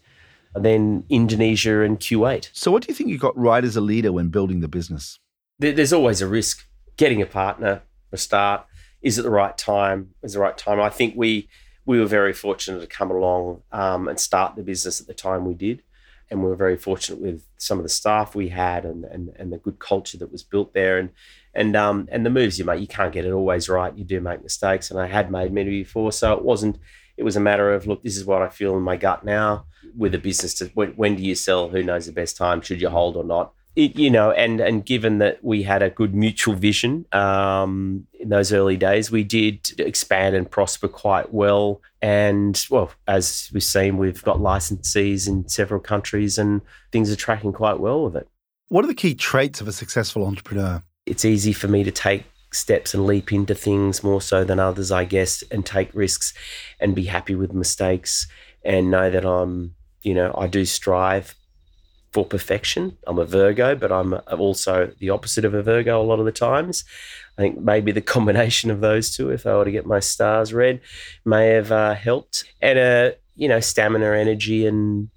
and 0.55 0.65
then 0.65 1.05
Indonesia 1.09 1.81
and 1.81 1.99
Kuwait. 1.99 2.51
So, 2.53 2.71
what 2.71 2.83
do 2.83 2.89
you 2.89 2.95
think 2.95 3.11
you 3.11 3.19
got 3.19 3.37
right 3.37 3.65
as 3.65 3.77
a 3.77 3.81
leader 3.81 4.13
when 4.13 4.29
building 4.29 4.61
the 4.61 4.69
business? 4.69 5.19
There's 5.59 5.93
always 5.93 6.21
a 6.21 6.29
risk. 6.29 6.67
Getting 6.97 7.21
a 7.21 7.27
partner, 7.27 7.83
a 8.13 8.17
start, 8.17 8.67
is 9.03 9.19
it 9.19 9.23
the 9.23 9.31
right 9.31 9.57
time. 9.59 10.11
Is 10.23 10.35
the 10.35 10.41
right 10.41 10.57
time. 10.57 10.81
I 10.81 10.91
think 10.91 11.15
we 11.17 11.49
we 11.87 11.99
were 11.99 12.07
very 12.07 12.33
fortunate 12.33 12.81
to 12.81 12.87
come 12.87 13.11
along 13.11 13.63
um, 13.73 14.09
and 14.09 14.19
start 14.19 14.57
the 14.57 14.63
business 14.63 15.01
at 15.01 15.07
the 15.07 15.15
time 15.15 15.45
we 15.45 15.55
did. 15.55 15.83
And 16.31 16.43
we 16.43 16.49
were 16.49 16.57
very 16.57 16.79
fortunate 16.79 17.21
with 17.21 17.45
some 17.59 17.79
of 17.79 17.85
the 17.85 17.91
staff 17.91 18.35
we 18.35 18.49
had 18.49 18.85
and, 18.85 19.05
and, 19.05 19.31
and 19.37 19.53
the 19.53 19.59
good 19.59 19.79
culture 19.79 20.17
that 20.19 20.33
was 20.33 20.43
built 20.43 20.73
there. 20.73 20.99
And 20.99 21.11
and 21.55 21.77
um, 21.77 22.09
and 22.11 22.27
the 22.27 22.31
moves 22.31 22.59
you 22.59 22.65
make, 22.65 22.81
you 22.81 22.87
can't 22.87 23.13
get 23.13 23.25
it 23.25 23.33
always 23.33 23.69
right. 23.69 23.97
You 23.97 24.05
do 24.05 24.21
make 24.21 24.43
mistakes, 24.43 24.91
and 24.91 24.99
I 25.01 25.07
had 25.07 25.31
made 25.31 25.53
many 25.53 25.71
before, 25.71 26.13
so 26.13 26.33
it 26.33 26.45
wasn't. 26.45 26.79
It 27.17 27.23
was 27.23 27.37
a 27.37 27.41
matter 27.41 27.73
of 27.73 27.87
look, 27.87 28.03
this 28.03 28.17
is 28.17 28.25
what 28.25 28.43
I 28.43 28.49
feel 28.49 28.77
in 28.77 28.83
my 28.83 28.97
gut 28.97 29.25
now. 29.25 29.67
With 29.97 30.15
a 30.15 30.19
business, 30.19 30.55
to 30.55 30.67
when, 30.75 30.91
when 30.91 31.15
do 31.17 31.23
you 31.23 31.35
sell? 31.35 31.69
Who 31.69 31.83
knows 31.83 32.07
the 32.07 32.13
best 32.13 32.37
time? 32.37 32.61
Should 32.61 32.81
you 32.81 32.89
hold 32.89 33.17
or 33.17 33.23
not? 33.23 33.53
It, 33.77 33.97
you 33.97 34.11
know, 34.11 34.31
and 34.31 34.61
and 34.61 34.85
given 34.85 35.19
that 35.19 35.43
we 35.45 35.63
had 35.63 35.83
a 35.83 35.91
good 35.91 36.15
mutual 36.15 36.55
vision 36.55 37.07
um, 37.13 38.07
in 38.15 38.29
those 38.29 38.53
early 38.53 38.77
days, 38.77 39.11
we 39.11 39.23
did 39.23 39.79
expand 39.79 40.35
and 40.35 40.51
prosper 40.51 40.89
quite 40.89 41.33
well. 41.33 41.81
And 42.03 42.65
well, 42.71 42.91
as 43.07 43.51
we've 43.53 43.63
seen, 43.63 43.97
we've 43.97 44.23
got 44.23 44.39
licensees 44.39 45.29
in 45.29 45.49
several 45.49 45.81
countries, 45.81 46.39
and 46.39 46.63
things 46.91 47.13
are 47.13 47.17
tracking 47.17 47.53
quite 47.53 47.79
well 47.79 48.05
with 48.05 48.17
it. 48.17 48.29
What 48.69 48.85
are 48.85 48.89
the 48.89 48.95
key 48.95 49.15
traits 49.15 49.61
of 49.61 49.69
a 49.69 49.73
successful 49.73 50.27
entrepreneur? 50.27 50.83
It's 51.07 51.25
easy 51.25 51.53
for 51.53 51.69
me 51.69 51.85
to 51.85 51.91
take 51.91 52.25
steps 52.53 52.95
and 52.95 53.07
leap 53.07 53.33
into 53.33 53.55
things 53.55 54.03
more 54.03 54.21
so 54.21 54.45
than 54.45 54.61
others, 54.61 54.93
I 54.93 55.05
guess, 55.05 55.43
and 55.51 55.67
take 55.67 55.95
risks 55.95 56.33
and 56.81 56.95
be 56.95 57.05
happy 57.05 57.35
with 57.35 57.53
mistakes 57.53 58.27
and 58.65 58.91
know 58.91 59.11
that 59.11 59.25
I'm, 59.25 59.75
you 60.03 60.15
know, 60.15 60.35
I 60.37 60.47
do 60.47 60.65
strive 60.65 61.35
for 62.13 62.25
perfection. 62.25 62.97
I'm 63.07 63.19
a 63.19 63.25
Virgo, 63.25 63.75
but 63.75 63.91
I'm 63.91 64.15
also 64.31 64.93
the 64.99 65.11
opposite 65.11 65.45
of 65.45 65.53
a 65.53 65.63
Virgo 65.63 66.01
a 66.01 66.05
lot 66.05 66.21
of 66.21 66.25
the 66.25 66.33
times. 66.33 66.85
I 67.37 67.43
think 67.43 67.59
maybe 67.59 67.91
the 67.91 68.01
combination 68.01 68.71
of 68.71 68.81
those 68.81 69.15
two, 69.15 69.31
if 69.31 69.47
I 69.47 69.57
were 69.57 69.65
to 69.65 69.73
get 69.73 69.85
my 69.85 69.99
stars 69.99 70.55
read, 70.55 70.81
may 71.25 71.49
have 71.49 71.73
uh, 71.73 71.95
helped. 71.95 72.45
And 72.63 72.79
uh, 72.79 73.11
you 73.35 73.49
know, 73.49 73.61
stamina, 73.61 74.07
energy, 74.13 74.67
and 74.67 75.11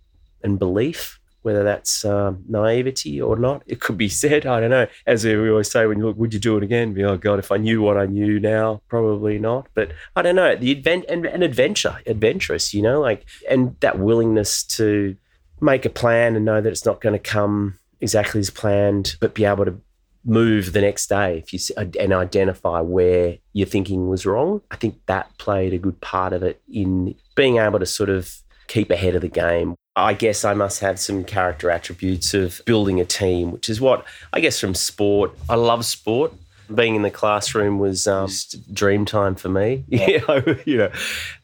and 0.43 0.58
belief. 0.58 1.16
Whether 1.47 1.63
that's 1.63 2.03
um, 2.03 2.43
naivety 2.49 3.21
or 3.21 3.38
not, 3.38 3.63
it 3.67 3.79
could 3.79 3.97
be 3.97 4.10
said. 4.21 4.45
I 4.45 4.60
don't 4.60 4.69
know. 4.69 4.88
As 5.05 5.23
we 5.23 5.49
always 5.49 5.71
say, 5.71 5.86
when 5.86 5.97
you 5.97 6.07
look, 6.07 6.17
would 6.17 6.33
you 6.33 6.41
do 6.41 6.57
it 6.57 6.63
again? 6.63 6.93
Be, 6.93 7.05
oh 7.05 7.15
God, 7.15 7.39
if 7.39 7.53
I 7.53 7.55
knew 7.55 7.81
what 7.81 7.97
I 7.97 8.05
knew 8.05 8.38
now, 8.38 8.81
probably 8.89 9.39
not. 9.39 9.69
But 9.73 9.93
I 10.17 10.21
don't 10.21 10.36
know. 10.36 10.57
The 10.57 10.71
advent 10.71 11.05
and, 11.07 11.25
and 11.25 11.43
adventure, 11.43 11.99
adventurous, 12.05 12.73
you 12.73 12.81
know, 12.81 12.99
like 12.99 13.23
and 13.49 13.77
that 13.79 13.97
willingness 13.97 14.62
to 14.75 15.15
make 15.62 15.86
a 15.86 15.89
plan 15.89 16.36
and 16.36 16.43
know 16.43 16.60
that 16.60 16.69
it's 16.69 16.86
not 16.86 16.99
going 16.99 17.13
to 17.13 17.19
come 17.19 17.79
exactly 18.01 18.41
as 18.41 18.49
planned, 18.49 19.15
but 19.21 19.33
be 19.33 19.45
able 19.45 19.63
to 19.63 19.79
move 20.25 20.73
the 20.73 20.81
next 20.81 21.07
day 21.07 21.38
if 21.38 21.53
you 21.53 21.60
and 21.97 22.12
identify 22.12 22.81
where 22.81 23.38
your 23.53 23.67
thinking 23.67 24.10
was 24.10 24.25
wrong. 24.25 24.62
I 24.69 24.75
think 24.75 24.99
that 25.05 25.31
played 25.38 25.73
a 25.73 25.77
good 25.77 26.01
part 26.01 26.33
of 26.33 26.43
it 26.43 26.62
in 26.69 27.15
being 27.36 27.57
able 27.57 27.79
to 27.79 27.86
sort 27.86 28.10
of 28.10 28.41
keep 28.67 28.91
ahead 28.91 29.15
of 29.15 29.21
the 29.21 29.29
game. 29.29 29.75
I 29.97 30.13
guess 30.13 30.45
I 30.45 30.53
must 30.53 30.79
have 30.81 30.99
some 30.99 31.23
character 31.23 31.71
attributes 31.71 32.36
of 32.36 32.62
building 32.65 33.01
a 33.01 33.05
team, 33.05 33.51
which 33.51 33.67
is 33.67 33.81
what 33.81 34.05
I 34.31 34.39
guess 34.39 34.60
from 34.60 34.75
sport. 34.75 35.31
I 35.49 35.55
love 35.55 35.83
sport 35.86 36.33
being 36.73 36.95
in 36.95 37.01
the 37.01 37.12
classroom 37.12 37.79
was 37.79 38.07
um, 38.07 38.29
dream 38.73 39.05
time 39.05 39.36
for 39.36 39.49
me. 39.49 39.83
Yeah, 39.97 40.41
you 40.65 40.77
know, 40.77 40.91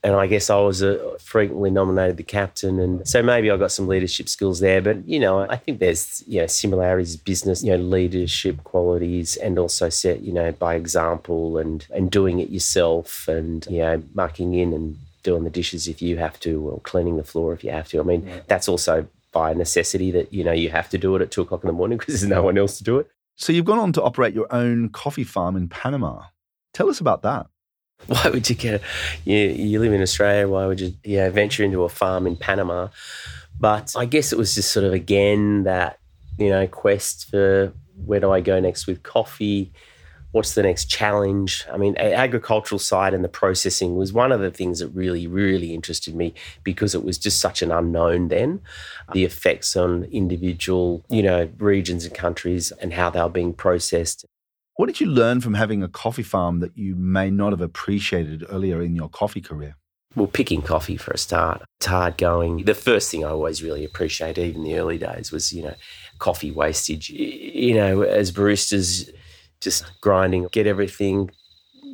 and 0.04 0.16
I 0.16 0.28
guess 0.28 0.50
I 0.50 0.58
was 0.58 0.84
a, 0.84 1.18
frequently 1.20 1.72
nominated 1.72 2.18
the 2.18 2.24
captain, 2.24 2.80
and 2.80 3.08
so 3.08 3.24
maybe 3.24 3.50
I 3.50 3.58
got 3.58 3.72
some 3.72 3.88
leadership 3.88 4.30
skills 4.30 4.60
there. 4.60 4.82
But 4.82 5.08
you 5.08 5.20
know, 5.20 5.40
I 5.40 5.56
think 5.56 5.80
there's 5.80 6.24
you 6.28 6.42
know 6.42 6.48
similarities, 6.48 7.18
business, 7.18 7.64
you 7.64 7.72
know, 7.72 7.84
leadership 7.84 8.64
qualities, 8.64 9.36
and 9.38 9.58
also 9.58 9.90
set 9.90 10.22
you 10.22 10.32
know 10.32 10.52
by 10.52 10.76
example 10.76 11.58
and 11.58 11.86
and 11.92 12.12
doing 12.12 12.40
it 12.40 12.50
yourself, 12.50 13.28
and 13.28 13.66
you 13.68 13.80
know, 13.80 14.04
mucking 14.14 14.54
in 14.54 14.74
and 14.74 14.98
doing 15.24 15.44
the 15.44 15.50
dishes 15.50 15.88
if 15.88 16.02
you 16.02 16.18
have 16.18 16.40
to, 16.42 16.70
or 16.70 16.80
cleaning 16.82 17.18
the 17.18 17.24
floor 17.24 17.54
if 17.54 17.64
you 17.64 17.72
have 17.72 17.88
to. 17.90 18.00
I 18.00 18.04
mean, 18.04 18.28
yeah. 18.28 18.42
that's 18.48 18.68
also 18.68 19.08
by 19.32 19.54
necessity 19.54 20.12
that 20.12 20.32
you 20.32 20.44
know 20.44 20.52
you 20.52 20.70
have 20.70 20.90
to 20.90 20.98
do 20.98 21.16
it 21.16 21.22
at 21.22 21.32
two 21.32 21.42
o'clock 21.42 21.64
in 21.64 21.68
the 21.68 21.74
morning 21.74 21.98
because 22.00 22.14
there's 22.22 22.30
no 22.30 22.44
one 22.44 22.58
else 22.58 22.78
to 22.78 22.84
do 22.84 23.00
it. 23.00 23.10
So 23.36 23.52
you've 23.52 23.66
gone 23.66 23.80
on 23.80 23.94
to 23.94 24.04
operate 24.04 24.34
your 24.34 24.54
own 24.54 24.90
coffee 24.90 25.24
farm 25.24 25.56
in 25.56 25.68
Panama. 25.68 26.24
Tell 26.74 26.90
us 26.90 27.00
about 27.00 27.24
that. 27.24 27.48
Why 28.08 28.30
would 28.30 28.50
you 28.50 28.56
get? 28.56 28.82
A, 28.82 28.84
you 29.24 29.38
you 29.38 29.80
live 29.80 29.94
in 29.94 30.02
Australia. 30.02 30.48
Why 30.48 30.66
would 30.66 30.80
you 30.80 30.94
yeah 31.04 31.30
venture 31.30 31.64
into 31.64 31.84
a 31.84 31.90
farm 31.90 32.28
in 32.28 32.36
Panama? 32.36 32.90
But 33.60 33.94
I 33.96 34.06
guess 34.06 34.34
it 34.34 34.38
was 34.38 34.56
just 34.56 34.72
sort 34.72 34.86
of 34.86 34.94
again 34.94 35.64
that 35.64 36.00
you 36.38 36.50
know 36.50 36.68
quest 36.68 37.30
for 37.30 37.72
where 38.06 38.20
do 38.20 38.32
I 38.32 38.42
go 38.42 38.60
next 38.60 38.88
with 38.88 39.04
coffee 39.04 39.72
what's 40.34 40.56
the 40.56 40.64
next 40.64 40.86
challenge? 40.86 41.64
I 41.72 41.78
mean, 41.78 41.96
agricultural 41.98 42.80
side 42.80 43.14
and 43.14 43.24
the 43.24 43.30
processing 43.30 43.96
was 43.96 44.12
one 44.12 44.32
of 44.32 44.42
the 44.42 44.52
things 44.52 44.80
that 44.80 44.90
really, 44.90 45.28
really 45.28 45.74
interested 45.74 46.16
me 46.16 46.34
because 46.64 46.94
it 46.96 47.06
was 47.06 47.20
just 47.20 47.40
such 47.40 47.62
an 47.62 47.72
unknown 47.72 48.28
then. 48.28 48.60
The 49.14 49.26
effects 49.26 49.76
on 49.76 50.06
individual, 50.06 51.06
you 51.08 51.22
know, 51.22 51.50
regions 51.60 52.04
and 52.04 52.16
countries 52.16 52.72
and 52.72 52.94
how 52.94 53.12
they 53.12 53.22
were 53.22 53.30
being 53.30 53.54
processed. 53.54 54.26
What 54.76 54.88
did 54.88 55.00
you 55.00 55.06
learn 55.06 55.40
from 55.40 55.54
having 55.54 55.84
a 55.84 55.88
coffee 55.88 56.24
farm 56.24 56.60
that 56.62 56.76
you 56.76 56.96
may 56.96 57.30
not 57.30 57.54
have 57.54 57.62
appreciated 57.62 58.44
earlier 58.50 58.82
in 58.82 58.96
your 58.96 59.10
coffee 59.10 59.42
career? 59.42 59.76
Well, 60.16 60.28
picking 60.28 60.64
coffee 60.64 60.98
for 60.98 61.12
a 61.12 61.18
start, 61.18 61.64
it's 61.80 61.86
hard 61.86 62.18
going. 62.18 62.66
The 62.66 62.74
first 62.74 63.12
thing 63.12 63.24
I 63.24 63.30
always 63.30 63.62
really 63.62 63.86
appreciated, 63.86 64.44
even 64.44 64.64
the 64.64 64.78
early 64.78 64.98
days, 64.98 65.32
was, 65.32 65.54
you 65.54 65.64
know, 65.64 65.76
coffee 66.18 66.52
wastage. 66.52 67.10
You 67.12 67.76
know, 67.76 68.02
as 68.02 68.32
baristas, 68.32 69.12
just 69.64 69.86
grinding, 70.02 70.48
get 70.52 70.68
everything 70.68 71.32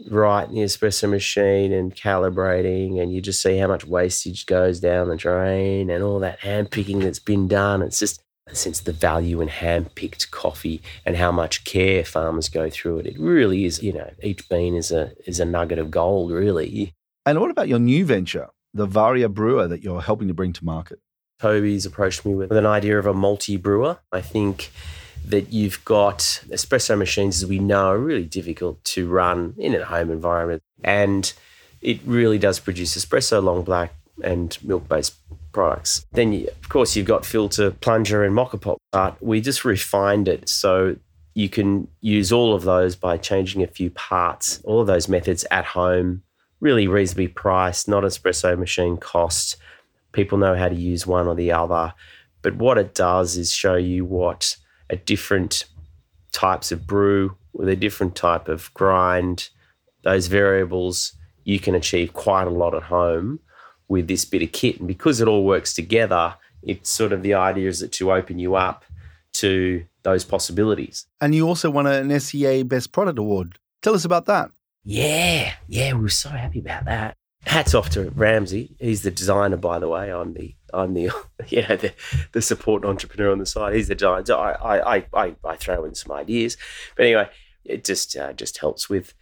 right 0.10 0.48
in 0.48 0.56
the 0.56 0.62
espresso 0.62 1.10
machine 1.10 1.72
and 1.72 1.96
calibrating, 1.96 3.02
and 3.02 3.14
you 3.14 3.22
just 3.22 3.42
see 3.42 3.58
how 3.58 3.68
much 3.68 3.86
wastage 3.86 4.46
goes 4.46 4.80
down 4.80 5.10
the 5.10 5.16
drain 5.16 5.90
and 5.90 6.04
all 6.04 6.20
that 6.20 6.40
hand 6.40 6.72
picking 6.72 7.00
that's 7.00 7.20
been 7.20 7.48
done. 7.48 7.82
It's 7.82 8.00
just 8.00 8.22
since 8.52 8.80
the 8.80 8.92
value 8.92 9.42
in 9.42 9.48
hand 9.48 9.94
picked 9.96 10.32
coffee 10.32 10.82
and 11.06 11.16
how 11.16 11.32
much 11.32 11.64
care 11.64 12.04
farmers 12.04 12.50
go 12.50 12.70
through 12.70 13.00
it. 13.00 13.06
It 13.06 13.20
really 13.20 13.66
is, 13.66 13.84
you 13.84 13.94
know, 13.94 14.12
each 14.24 14.48
bean 14.50 14.76
is 14.76 14.92
a 14.92 15.12
is 15.26 15.40
a 15.40 15.46
nugget 15.46 15.80
of 15.80 15.92
gold, 15.92 16.32
really. 16.32 16.94
And 17.26 17.40
what 17.40 17.52
about 17.52 17.68
your 17.68 17.80
new 17.80 18.06
venture, 18.06 18.48
the 18.74 18.88
Varia 18.88 19.30
Brewer 19.30 19.68
that 19.68 19.84
you're 19.84 20.02
helping 20.02 20.28
to 20.30 20.34
bring 20.34 20.54
to 20.54 20.66
market? 20.66 21.00
Toby's 21.40 21.86
approached 21.86 22.26
me 22.26 22.36
with 22.36 22.52
an 22.52 22.66
idea 22.66 22.98
of 23.00 23.06
a 23.06 23.14
multi 23.14 23.56
brewer. 23.56 24.00
I 24.12 24.22
think 24.22 24.72
that 25.26 25.54
you've 25.54 25.84
got 25.86 26.20
espresso 26.50 26.98
machines, 26.98 27.44
as 27.44 27.50
we 27.50 27.60
know, 27.60 27.88
are 27.88 28.00
really 28.00 28.26
difficult 28.26 28.84
to 28.84 29.08
run 29.08 29.54
in 29.58 29.76
a 29.76 29.86
home 29.86 30.12
environment. 30.12 30.62
And 30.84 31.32
it 31.82 32.00
really 32.06 32.38
does 32.38 32.60
produce 32.60 32.98
espresso, 32.98 33.44
long 33.44 33.64
black, 33.64 33.94
and 34.24 34.58
milk 34.64 34.88
based 34.88 35.16
products. 35.52 36.06
Then, 36.12 36.34
you, 36.34 36.48
of 36.48 36.70
course, 36.70 36.96
you've 36.96 37.06
got 37.06 37.26
filter, 37.26 37.72
plunger, 37.72 38.24
and 38.24 38.36
moka 38.36 38.60
pot. 38.60 38.78
But 38.92 39.22
we 39.22 39.42
just 39.42 39.66
refined 39.66 40.28
it 40.28 40.50
so 40.50 40.96
you 41.34 41.50
can 41.50 41.88
use 42.02 42.32
all 42.32 42.54
of 42.54 42.64
those 42.64 42.96
by 42.96 43.18
changing 43.18 43.64
a 43.64 43.68
few 43.68 43.90
parts, 43.92 44.62
all 44.64 44.82
of 44.82 44.88
those 44.88 45.08
methods 45.08 45.46
at 45.52 45.66
home, 45.66 46.24
really 46.60 46.88
reasonably 46.88 47.28
priced, 47.28 47.88
not 47.88 48.04
espresso 48.04 48.58
machine 48.58 48.98
cost. 48.98 49.56
People 50.12 50.38
know 50.38 50.56
how 50.56 50.68
to 50.68 50.76
use 50.76 51.08
one 51.08 51.28
or 51.28 51.36
the 51.36 51.52
other. 51.52 51.94
But 52.42 52.56
what 52.56 52.78
it 52.78 52.96
does 52.96 53.38
is 53.38 53.54
show 53.54 53.76
you 53.76 54.06
what 54.06 54.56
at 54.89 55.06
different 55.06 55.65
types 56.32 56.71
of 56.71 56.88
brew 56.88 57.36
with 57.54 57.69
a 57.69 57.75
different 57.75 58.15
type 58.15 58.47
of 58.47 58.73
grind, 58.73 59.49
those 60.04 60.28
variables, 60.28 61.13
you 61.43 61.60
can 61.60 61.75
achieve 61.75 62.13
quite 62.13 62.47
a 62.47 62.52
lot 62.52 62.75
at 62.75 62.84
home 62.84 63.39
with 63.88 64.08
this 64.08 64.25
bit 64.25 64.41
of 64.41 64.52
kit. 64.52 64.80
And 64.80 64.88
because 64.88 65.19
it 65.19 65.28
all 65.28 65.43
works 65.43 65.73
together, 65.73 66.36
it's 66.62 66.89
sort 66.89 67.12
of 67.12 67.23
the 67.23 67.34
idea 67.34 67.69
is 67.69 67.80
that 67.80 67.91
to 67.93 68.12
open 68.12 68.39
you 68.39 68.56
up 68.56 68.86
to 69.34 69.86
those 70.04 70.23
possibilities. 70.23 71.06
And 71.21 71.34
you 71.36 71.47
also 71.47 71.69
won 71.69 71.88
an 71.88 72.17
SCA 72.19 72.63
Best 72.65 72.91
Product 72.91 73.19
Award. 73.19 73.60
Tell 73.82 73.93
us 73.93 74.06
about 74.06 74.25
that. 74.25 74.52
Yeah, 74.84 75.54
yeah, 75.67 75.93
we 75.93 76.02
were 76.02 76.10
so 76.10 76.30
happy 76.30 76.60
about 76.60 76.86
that 76.86 77.17
hats 77.45 77.73
off 77.73 77.89
to 77.91 78.10
Ramsey. 78.12 78.75
He's 78.80 79.04
the 79.04 79.12
designer, 79.12 79.58
by 79.58 79.80
the 79.80 79.88
way. 79.88 80.12
I'm 80.12 80.34
the 80.34 80.56
I'm 80.73 80.93
the 80.93 81.12
you 81.47 81.62
know 81.67 81.75
the, 81.75 81.93
the 82.32 82.41
support 82.41 82.86
entrepreneur 82.86 83.32
on 83.32 83.39
the 83.39 83.45
side. 83.45 83.75
He's 83.75 83.88
the 83.88 83.95
designer. 83.95 84.25
So 84.25 84.39
I, 84.39 84.97
I 84.97 85.06
I 85.13 85.36
I 85.43 85.56
throw 85.56 85.86
in 85.86 85.95
some 85.95 86.12
ideas, 86.15 86.58
but 86.95 87.06
anyway, 87.06 87.30
it 87.65 87.84
just 87.84 88.15
uh, 88.15 88.34
just 88.34 88.58
helps 88.60 88.89
with 88.89 89.13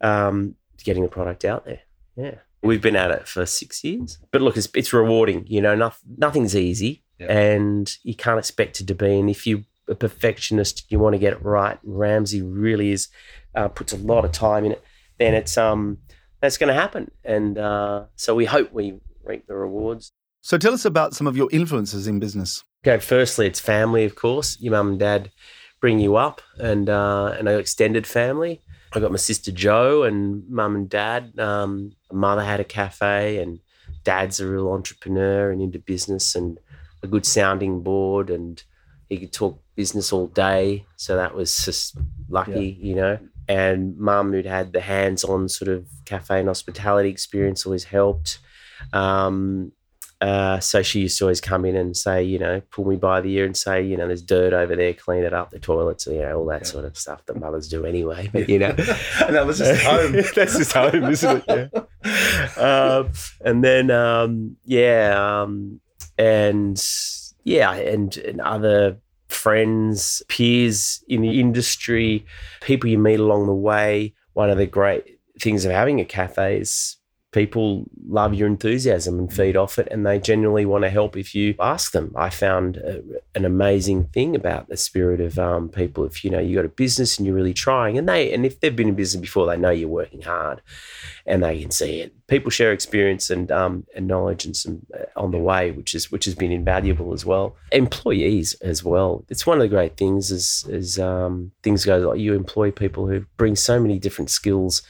um, 0.00 0.54
getting 0.84 1.02
the 1.02 1.08
product 1.08 1.44
out 1.44 1.64
there. 1.64 1.80
Yeah, 2.16 2.36
we've 2.62 2.82
been 2.82 2.96
at 2.96 3.10
it 3.10 3.28
for 3.28 3.46
six 3.46 3.84
years, 3.84 4.18
but 4.30 4.42
look, 4.42 4.56
it's 4.56 4.68
it's 4.74 4.92
rewarding. 4.92 5.46
You 5.46 5.60
know, 5.60 5.74
nothing 5.74 6.16
nothing's 6.16 6.56
easy, 6.56 7.04
and 7.20 7.96
you 8.02 8.14
can't 8.14 8.38
expect 8.38 8.80
it 8.80 8.86
to 8.88 8.94
be. 8.94 9.18
And 9.18 9.30
if 9.30 9.46
you 9.46 9.64
a 9.88 9.94
perfectionist, 9.94 10.84
you 10.90 10.98
want 10.98 11.14
to 11.14 11.18
get 11.18 11.32
it 11.32 11.42
right. 11.42 11.78
Ramsey 11.82 12.42
really 12.42 12.92
is 12.92 13.08
uh, 13.54 13.68
puts 13.68 13.92
a 13.92 13.96
lot 13.96 14.24
of 14.24 14.32
time 14.32 14.64
in 14.64 14.72
it. 14.72 14.84
Then 15.18 15.34
it's 15.34 15.56
um 15.56 15.98
that's 16.40 16.56
going 16.56 16.68
to 16.68 16.74
happen. 16.74 17.10
And 17.24 17.58
uh, 17.58 18.04
so 18.16 18.34
we 18.34 18.44
hope 18.44 18.72
we 18.72 18.98
reap 19.24 19.46
the 19.46 19.54
rewards. 19.54 20.12
So 20.40 20.56
tell 20.56 20.72
us 20.72 20.84
about 20.84 21.14
some 21.14 21.26
of 21.26 21.36
your 21.36 21.48
influences 21.52 22.06
in 22.06 22.18
business. 22.20 22.64
Okay, 22.86 23.02
firstly, 23.02 23.46
it's 23.46 23.60
family, 23.60 24.04
of 24.04 24.14
course. 24.14 24.58
Your 24.60 24.72
mum 24.72 24.90
and 24.90 24.98
dad 24.98 25.30
bring 25.80 25.98
you 25.98 26.16
up, 26.16 26.40
and 26.58 26.88
uh, 26.88 27.34
and 27.38 27.48
our 27.48 27.58
extended 27.58 28.06
family. 28.06 28.62
I 28.92 29.00
got 29.00 29.10
my 29.10 29.18
sister 29.18 29.52
Jo 29.52 30.04
and 30.04 30.48
mum 30.48 30.74
and 30.74 30.88
dad. 30.88 31.38
Um, 31.38 31.92
mother 32.12 32.42
had 32.42 32.60
a 32.60 32.64
cafe, 32.64 33.38
and 33.42 33.58
dad's 34.04 34.40
a 34.40 34.46
real 34.46 34.70
entrepreneur 34.70 35.50
and 35.50 35.60
into 35.60 35.80
business 35.80 36.34
and 36.34 36.58
a 37.02 37.08
good 37.08 37.26
sounding 37.26 37.82
board, 37.82 38.30
and 38.30 38.62
he 39.08 39.18
could 39.18 39.32
talk 39.32 39.60
business 39.74 40.12
all 40.12 40.28
day. 40.28 40.86
So 40.96 41.16
that 41.16 41.34
was 41.34 41.64
just 41.64 41.96
lucky, 42.28 42.78
yeah. 42.80 42.88
you 42.88 42.94
know 42.94 43.18
and 43.48 43.96
mum 43.96 44.32
who'd 44.32 44.46
had 44.46 44.72
the 44.72 44.80
hands-on 44.80 45.48
sort 45.48 45.68
of 45.68 45.86
cafe 46.04 46.40
and 46.40 46.48
hospitality 46.48 47.08
experience 47.08 47.64
always 47.64 47.84
helped 47.84 48.38
um, 48.92 49.72
uh, 50.20 50.58
so 50.58 50.82
she 50.82 51.00
used 51.00 51.16
to 51.18 51.24
always 51.24 51.40
come 51.40 51.64
in 51.64 51.76
and 51.76 51.96
say, 51.96 52.22
you 52.22 52.38
know, 52.40 52.60
pull 52.72 52.84
me 52.84 52.96
by 52.96 53.20
the 53.20 53.32
ear 53.34 53.44
and 53.44 53.56
say, 53.56 53.80
you 53.80 53.96
know, 53.96 54.08
there's 54.08 54.22
dirt 54.22 54.52
over 54.52 54.74
there, 54.74 54.92
clean 54.92 55.22
it 55.22 55.32
up, 55.32 55.50
the 55.50 55.60
toilets, 55.60 56.06
you 56.06 56.18
know, 56.18 56.38
all 56.38 56.46
that 56.46 56.62
yeah. 56.62 56.66
sort 56.66 56.84
of 56.84 56.98
stuff 56.98 57.24
that 57.26 57.38
mothers 57.38 57.68
do 57.68 57.84
anyway. 57.84 58.28
But 58.32 58.48
you 58.48 58.58
know, 58.58 58.66
and 59.24 59.36
that 59.36 59.46
was 59.46 59.58
just 59.58 59.82
home. 59.84 60.12
That's 60.34 60.58
just 60.58 60.72
home, 60.72 61.04
isn't 61.04 61.44
it? 61.46 61.70
Yeah. 62.04 62.48
um, 63.04 63.12
and 63.42 63.62
then, 63.62 63.92
um, 63.92 64.56
yeah, 64.64 65.42
um, 65.42 65.80
and 66.16 66.84
yeah, 67.44 67.72
and, 67.74 68.16
and 68.16 68.40
other 68.40 68.96
friends, 69.28 70.22
peers 70.28 71.02
in 71.08 71.22
the 71.22 71.40
industry, 71.40 72.26
people 72.60 72.88
you 72.88 72.98
meet 72.98 73.20
along 73.20 73.46
the 73.46 73.54
way. 73.54 74.14
One 74.34 74.50
of 74.50 74.58
the 74.58 74.66
great 74.66 75.18
things 75.40 75.64
of 75.64 75.72
having 75.72 76.00
a 76.00 76.04
cafe 76.04 76.60
is 76.60 76.97
people 77.32 77.84
love 78.06 78.32
your 78.32 78.46
enthusiasm 78.46 79.18
and 79.18 79.30
feed 79.30 79.54
off 79.54 79.78
it 79.78 79.86
and 79.90 80.06
they 80.06 80.18
genuinely 80.18 80.64
want 80.64 80.82
to 80.82 80.90
help 80.90 81.14
if 81.16 81.34
you 81.34 81.54
ask 81.60 81.92
them. 81.92 82.12
I 82.16 82.30
found 82.30 82.78
a, 82.78 83.02
an 83.34 83.44
amazing 83.44 84.04
thing 84.04 84.34
about 84.34 84.68
the 84.68 84.78
spirit 84.78 85.20
of 85.20 85.38
um, 85.38 85.68
people. 85.68 86.04
If 86.04 86.24
you 86.24 86.30
know 86.30 86.38
you 86.38 86.56
got 86.56 86.64
a 86.64 86.70
business 86.70 87.18
and 87.18 87.26
you're 87.26 87.36
really 87.36 87.52
trying 87.52 87.98
and 87.98 88.08
they 88.08 88.32
and 88.32 88.46
if 88.46 88.60
they've 88.60 88.74
been 88.74 88.88
in 88.88 88.94
business 88.94 89.20
before 89.20 89.46
they 89.46 89.58
know 89.58 89.70
you're 89.70 89.88
working 89.88 90.22
hard 90.22 90.62
and 91.26 91.42
they 91.42 91.60
can 91.60 91.70
see 91.70 92.00
it. 92.00 92.14
People 92.28 92.50
share 92.50 92.72
experience 92.72 93.28
and 93.28 93.52
um, 93.52 93.86
and 93.94 94.06
knowledge 94.06 94.46
and 94.46 94.56
some 94.56 94.86
uh, 94.98 95.04
on 95.14 95.30
the 95.30 95.38
way 95.38 95.70
which 95.70 95.94
is 95.94 96.10
which 96.10 96.24
has 96.24 96.34
been 96.34 96.52
invaluable 96.52 97.12
as 97.12 97.26
well. 97.26 97.56
Employees 97.72 98.54
as 98.62 98.82
well. 98.82 99.24
It's 99.28 99.46
one 99.46 99.58
of 99.58 99.62
the 99.62 99.68
great 99.68 99.98
things 99.98 100.30
is 100.30 100.64
is 100.68 100.98
um, 100.98 101.52
things 101.62 101.84
go 101.84 101.98
like 101.98 102.20
you 102.20 102.32
employ 102.32 102.70
people 102.70 103.06
who 103.06 103.26
bring 103.36 103.54
so 103.54 103.78
many 103.78 103.98
different 103.98 104.30
skills 104.30 104.80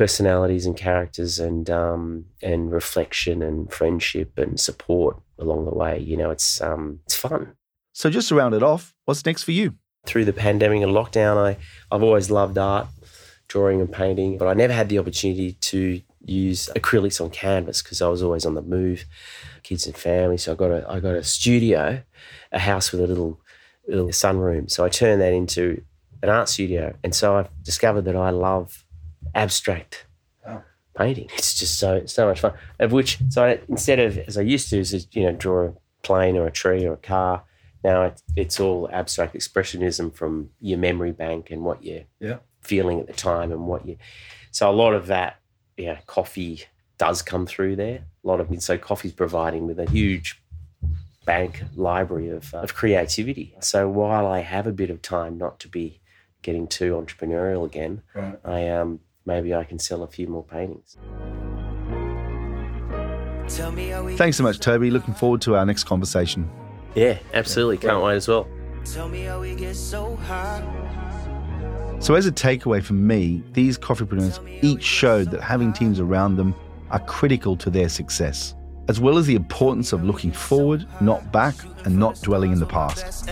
personalities 0.00 0.64
and 0.64 0.78
characters 0.78 1.38
and 1.38 1.68
um, 1.68 2.24
and 2.40 2.72
reflection 2.72 3.42
and 3.42 3.70
friendship 3.70 4.38
and 4.38 4.58
support 4.58 5.20
along 5.38 5.66
the 5.66 5.74
way. 5.74 5.98
You 5.98 6.16
know, 6.16 6.30
it's 6.30 6.62
um, 6.62 7.00
it's 7.04 7.14
fun. 7.14 7.52
So 7.92 8.08
just 8.08 8.30
to 8.30 8.34
round 8.34 8.54
it 8.54 8.62
off, 8.62 8.94
what's 9.04 9.26
next 9.26 9.42
for 9.42 9.52
you? 9.52 9.74
Through 10.06 10.24
the 10.24 10.32
pandemic 10.32 10.82
and 10.82 10.92
lockdown, 10.92 11.36
I 11.36 11.58
I've 11.94 12.02
always 12.02 12.30
loved 12.30 12.56
art, 12.56 12.88
drawing 13.46 13.82
and 13.82 13.92
painting, 13.92 14.38
but 14.38 14.48
I 14.48 14.54
never 14.54 14.72
had 14.72 14.88
the 14.88 14.98
opportunity 14.98 15.52
to 15.52 16.00
use 16.24 16.70
acrylics 16.74 17.20
on 17.20 17.28
canvas 17.28 17.82
because 17.82 18.00
I 18.00 18.08
was 18.08 18.22
always 18.22 18.46
on 18.46 18.54
the 18.54 18.62
move, 18.62 19.04
kids 19.64 19.86
and 19.86 19.94
family. 19.94 20.38
So 20.38 20.52
I 20.52 20.54
got 20.54 20.70
a 20.70 20.90
I 20.90 21.00
got 21.00 21.14
a 21.14 21.22
studio, 21.22 22.02
a 22.52 22.58
house 22.58 22.90
with 22.90 23.02
a 23.02 23.06
little 23.06 23.38
little 23.86 24.08
sunroom. 24.08 24.70
So 24.70 24.82
I 24.82 24.88
turned 24.88 25.20
that 25.20 25.34
into 25.34 25.82
an 26.22 26.30
art 26.30 26.48
studio, 26.48 26.96
and 27.04 27.14
so 27.14 27.36
I've 27.36 27.50
discovered 27.62 28.06
that 28.06 28.16
I 28.16 28.30
love 28.30 28.86
abstract 29.34 30.06
oh. 30.46 30.62
painting. 30.96 31.28
It's 31.34 31.54
just 31.54 31.78
so 31.78 32.06
so 32.06 32.26
much 32.26 32.40
fun. 32.40 32.52
Of 32.78 32.92
which, 32.92 33.18
so 33.28 33.44
I, 33.44 33.60
instead 33.68 33.98
of 33.98 34.18
as 34.18 34.36
I 34.36 34.42
used 34.42 34.70
to, 34.70 34.78
is 34.78 35.06
you 35.12 35.24
know 35.24 35.32
draw 35.32 35.68
a 35.68 35.72
plane 36.02 36.36
or 36.36 36.46
a 36.46 36.52
tree 36.52 36.84
or 36.84 36.94
a 36.94 36.98
car. 36.98 37.44
Now 37.82 38.02
it, 38.02 38.22
it's 38.36 38.60
all 38.60 38.88
abstract 38.92 39.34
expressionism 39.34 40.14
from 40.14 40.50
your 40.60 40.78
memory 40.78 41.12
bank 41.12 41.50
and 41.50 41.64
what 41.64 41.82
you're 41.82 42.04
yeah. 42.18 42.38
feeling 42.60 43.00
at 43.00 43.06
the 43.06 43.12
time 43.12 43.52
and 43.52 43.66
what 43.66 43.86
you. 43.86 43.96
So 44.50 44.70
a 44.70 44.72
lot 44.72 44.92
of 44.94 45.06
that, 45.06 45.40
yeah, 45.76 45.98
coffee 46.06 46.64
does 46.98 47.22
come 47.22 47.46
through 47.46 47.76
there. 47.76 48.04
A 48.22 48.28
lot 48.28 48.40
of 48.40 48.62
so 48.62 48.76
coffee's 48.76 49.12
providing 49.12 49.66
with 49.66 49.78
a 49.78 49.88
huge 49.88 50.42
bank 51.24 51.62
library 51.74 52.28
of, 52.28 52.52
uh, 52.52 52.58
of 52.58 52.74
creativity. 52.74 53.54
So 53.60 53.88
while 53.88 54.26
I 54.26 54.40
have 54.40 54.66
a 54.66 54.72
bit 54.72 54.90
of 54.90 55.00
time 55.00 55.38
not 55.38 55.58
to 55.60 55.68
be 55.68 56.00
getting 56.42 56.66
too 56.66 56.92
entrepreneurial 56.92 57.64
again, 57.64 58.02
right. 58.14 58.38
I 58.44 58.68
um 58.68 59.00
maybe 59.30 59.54
I 59.54 59.62
can 59.62 59.78
sell 59.78 60.02
a 60.02 60.08
few 60.08 60.26
more 60.26 60.42
paintings. 60.42 60.96
Thanks 64.16 64.36
so 64.36 64.42
much, 64.42 64.58
Toby. 64.58 64.90
Looking 64.90 65.14
forward 65.14 65.40
to 65.42 65.54
our 65.54 65.64
next 65.64 65.84
conversation. 65.84 66.50
Yeah, 66.94 67.18
absolutely. 67.32 67.78
Can't 67.78 68.02
wait 68.02 68.16
as 68.16 68.26
well. 68.28 68.48
So, 72.00 72.14
as 72.14 72.26
a 72.26 72.32
takeaway 72.32 72.82
from 72.82 73.06
me, 73.06 73.42
these 73.52 73.78
coffeepreneurs 73.78 74.40
each 74.62 74.82
showed 74.82 75.30
that 75.30 75.42
having 75.42 75.72
teams 75.72 76.00
around 76.00 76.36
them 76.36 76.54
are 76.90 77.00
critical 77.00 77.56
to 77.56 77.70
their 77.70 77.88
success, 77.88 78.54
as 78.88 78.98
well 78.98 79.16
as 79.16 79.26
the 79.26 79.36
importance 79.36 79.92
of 79.92 80.02
looking 80.02 80.32
forward, 80.32 80.86
not 81.00 81.30
back, 81.30 81.54
and 81.84 81.96
not 81.96 82.20
dwelling 82.22 82.52
in 82.52 82.58
the 82.58 82.66
past. 82.66 83.28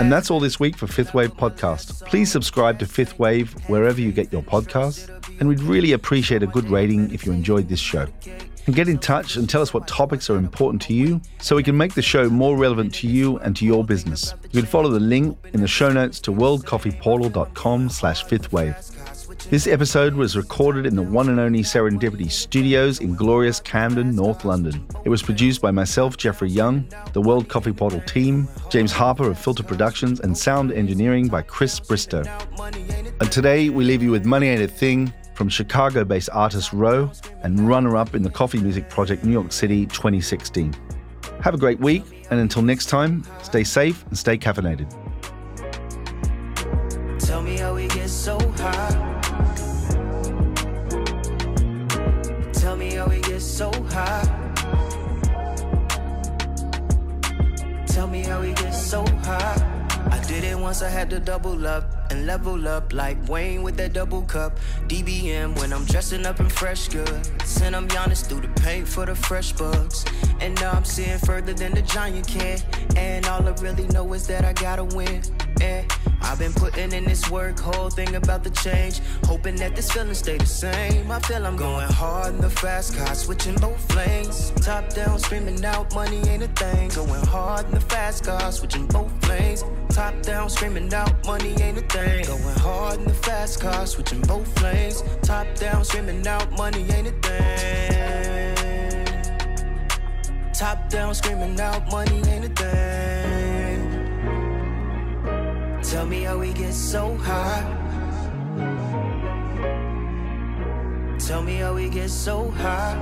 And 0.00 0.10
that's 0.12 0.30
all 0.30 0.40
this 0.40 0.58
week 0.58 0.76
for 0.76 0.86
Fifth 0.86 1.14
Wave 1.14 1.34
Podcast. 1.34 2.04
Please 2.06 2.30
subscribe 2.30 2.78
to 2.80 2.86
Fifth 2.86 3.18
Wave 3.18 3.52
wherever 3.68 4.00
you 4.00 4.12
get 4.12 4.32
your 4.32 4.42
podcasts, 4.42 5.08
and 5.38 5.48
we'd 5.48 5.60
really 5.60 5.92
appreciate 5.92 6.42
a 6.42 6.46
good 6.46 6.68
rating 6.68 7.12
if 7.12 7.24
you 7.26 7.32
enjoyed 7.32 7.68
this 7.68 7.80
show. 7.80 8.06
And 8.66 8.74
get 8.74 8.88
in 8.88 8.98
touch 8.98 9.36
and 9.36 9.48
tell 9.48 9.60
us 9.60 9.74
what 9.74 9.86
topics 9.86 10.30
are 10.30 10.36
important 10.36 10.80
to 10.82 10.94
you 10.94 11.20
so 11.38 11.54
we 11.54 11.62
can 11.62 11.76
make 11.76 11.92
the 11.92 12.00
show 12.00 12.30
more 12.30 12.56
relevant 12.56 12.94
to 12.94 13.06
you 13.06 13.38
and 13.40 13.54
to 13.56 13.66
your 13.66 13.84
business. 13.84 14.34
You 14.52 14.62
can 14.62 14.70
follow 14.70 14.88
the 14.88 15.00
link 15.00 15.36
in 15.52 15.60
the 15.60 15.68
show 15.68 15.92
notes 15.92 16.18
to 16.20 16.32
worldcoffeeportal.com 16.32 17.90
slash 17.90 18.24
fifthwave. 18.24 18.93
This 19.50 19.66
episode 19.66 20.14
was 20.14 20.36
recorded 20.36 20.86
in 20.86 20.96
the 20.96 21.02
one 21.02 21.28
and 21.28 21.38
only 21.38 21.60
Serendipity 21.60 22.30
Studios 22.30 23.00
in 23.00 23.14
glorious 23.14 23.60
Camden, 23.60 24.16
North 24.16 24.44
London. 24.44 24.86
It 25.04 25.10
was 25.10 25.22
produced 25.22 25.60
by 25.60 25.70
myself, 25.70 26.16
Jeffrey 26.16 26.48
Young, 26.48 26.88
the 27.12 27.20
World 27.20 27.48
Coffee 27.48 27.72
Portal 27.72 28.00
team, 28.00 28.48
James 28.70 28.90
Harper 28.90 29.30
of 29.30 29.38
Filter 29.38 29.62
Productions, 29.62 30.20
and 30.20 30.36
sound 30.36 30.72
engineering 30.72 31.28
by 31.28 31.42
Chris 31.42 31.78
Bristow. 31.78 32.24
And 33.20 33.30
today 33.30 33.68
we 33.68 33.84
leave 33.84 34.02
you 34.02 34.10
with 34.10 34.24
Money 34.24 34.48
Ain't 34.48 34.62
a 34.62 34.68
Thing 34.68 35.12
from 35.34 35.50
Chicago 35.50 36.04
based 36.04 36.30
artist 36.32 36.72
Roe 36.72 37.10
and 37.42 37.68
runner 37.68 37.96
up 37.96 38.14
in 38.14 38.22
the 38.22 38.30
Coffee 38.30 38.58
Music 38.58 38.88
Project 38.88 39.24
New 39.24 39.32
York 39.32 39.52
City 39.52 39.84
2016. 39.86 40.74
Have 41.42 41.54
a 41.54 41.58
great 41.58 41.78
week, 41.80 42.26
and 42.30 42.40
until 42.40 42.62
next 42.62 42.86
time, 42.86 43.22
stay 43.42 43.62
safe 43.62 44.06
and 44.06 44.16
stay 44.16 44.38
caffeinated. 44.38 45.03
Once, 60.74 60.82
I 60.82 60.88
had 60.88 61.08
to 61.10 61.20
double 61.20 61.68
up 61.68 62.03
and 62.10 62.26
level 62.26 62.68
up 62.68 62.92
like 62.92 63.16
Wayne 63.28 63.62
with 63.62 63.76
that 63.76 63.92
double 63.92 64.22
cup. 64.22 64.58
DBM 64.88 65.58
when 65.58 65.72
I'm 65.72 65.84
dressing 65.84 66.26
up 66.26 66.40
in 66.40 66.48
fresh 66.48 66.88
goods. 66.88 67.60
And 67.62 67.74
I'm 67.74 67.88
honest 67.98 68.28
through 68.28 68.42
the 68.42 68.60
paint 68.60 68.86
for 68.86 69.06
the 69.06 69.14
fresh 69.14 69.52
bugs. 69.52 70.04
And 70.40 70.54
now 70.60 70.72
I'm 70.72 70.84
seeing 70.84 71.18
further 71.18 71.54
than 71.54 71.74
the 71.74 71.82
giant 71.82 72.26
can. 72.28 72.58
And 72.96 73.26
all 73.26 73.46
I 73.46 73.52
really 73.62 73.86
know 73.88 74.12
is 74.12 74.26
that 74.26 74.44
I 74.44 74.52
gotta 74.52 74.84
win. 74.84 75.22
And 75.60 75.90
I've 76.20 76.38
been 76.38 76.52
putting 76.52 76.92
in 76.92 77.04
this 77.04 77.30
work, 77.30 77.58
whole 77.58 77.90
thing 77.90 78.14
about 78.16 78.44
the 78.44 78.50
change. 78.50 79.00
Hoping 79.24 79.56
that 79.56 79.76
this 79.76 79.92
feeling 79.92 80.14
stay 80.14 80.38
the 80.38 80.46
same. 80.46 81.10
I 81.10 81.20
feel 81.20 81.46
I'm 81.46 81.56
going 81.56 81.88
hard 81.88 82.34
in 82.34 82.40
the 82.40 82.50
fast 82.50 82.96
car, 82.96 83.14
switching 83.14 83.54
both 83.56 83.94
lanes. 83.94 84.50
Top 84.62 84.88
down, 84.94 85.18
screaming 85.18 85.64
out, 85.64 85.94
money 85.94 86.18
ain't 86.28 86.42
a 86.42 86.48
thing. 86.48 86.88
Going 86.88 87.24
hard 87.26 87.66
in 87.66 87.72
the 87.72 87.80
fast 87.80 88.24
car, 88.24 88.50
switching 88.52 88.86
both 88.86 89.12
lanes. 89.28 89.64
Top 89.90 90.20
down, 90.22 90.50
screaming 90.50 90.92
out, 90.92 91.12
money 91.26 91.54
ain't 91.62 91.78
a 91.78 91.82
thing. 91.94 92.24
Going 92.26 92.58
hard 92.58 92.98
in 92.98 93.04
the 93.06 93.14
fast 93.14 93.60
car, 93.60 93.86
switching 93.86 94.20
both 94.22 94.50
lanes. 94.62 95.02
Top 95.22 95.46
down, 95.54 95.84
screaming 95.84 96.26
out, 96.26 96.50
money 96.52 96.84
ain't 96.90 97.08
a 97.08 97.12
thing. 97.26 98.54
Top 100.52 100.88
down, 100.88 101.14
screaming 101.14 101.58
out, 101.60 101.90
money 101.90 102.20
ain't 102.32 102.46
a 102.46 102.52
thing. 102.60 103.80
Tell 105.82 106.06
me 106.06 106.22
how 106.22 106.38
we 106.38 106.52
get 106.52 106.74
so 106.74 107.16
high. 107.16 107.64
Tell 111.18 111.42
me 111.42 111.56
how 111.56 111.74
we 111.74 111.88
get 111.88 112.10
so 112.10 112.50
high. 112.50 112.96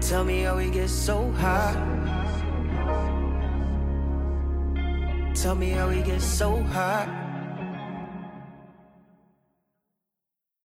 Tell 0.00 0.24
me 0.24 0.42
how 0.42 0.56
we 0.56 0.70
get 0.70 0.88
so 0.88 1.30
high. 1.32 1.92
Tell 5.42 5.56
me 5.56 5.70
how 5.70 5.88
we 5.88 6.02
get 6.02 6.22
so 6.22 6.62
high. 6.62 7.21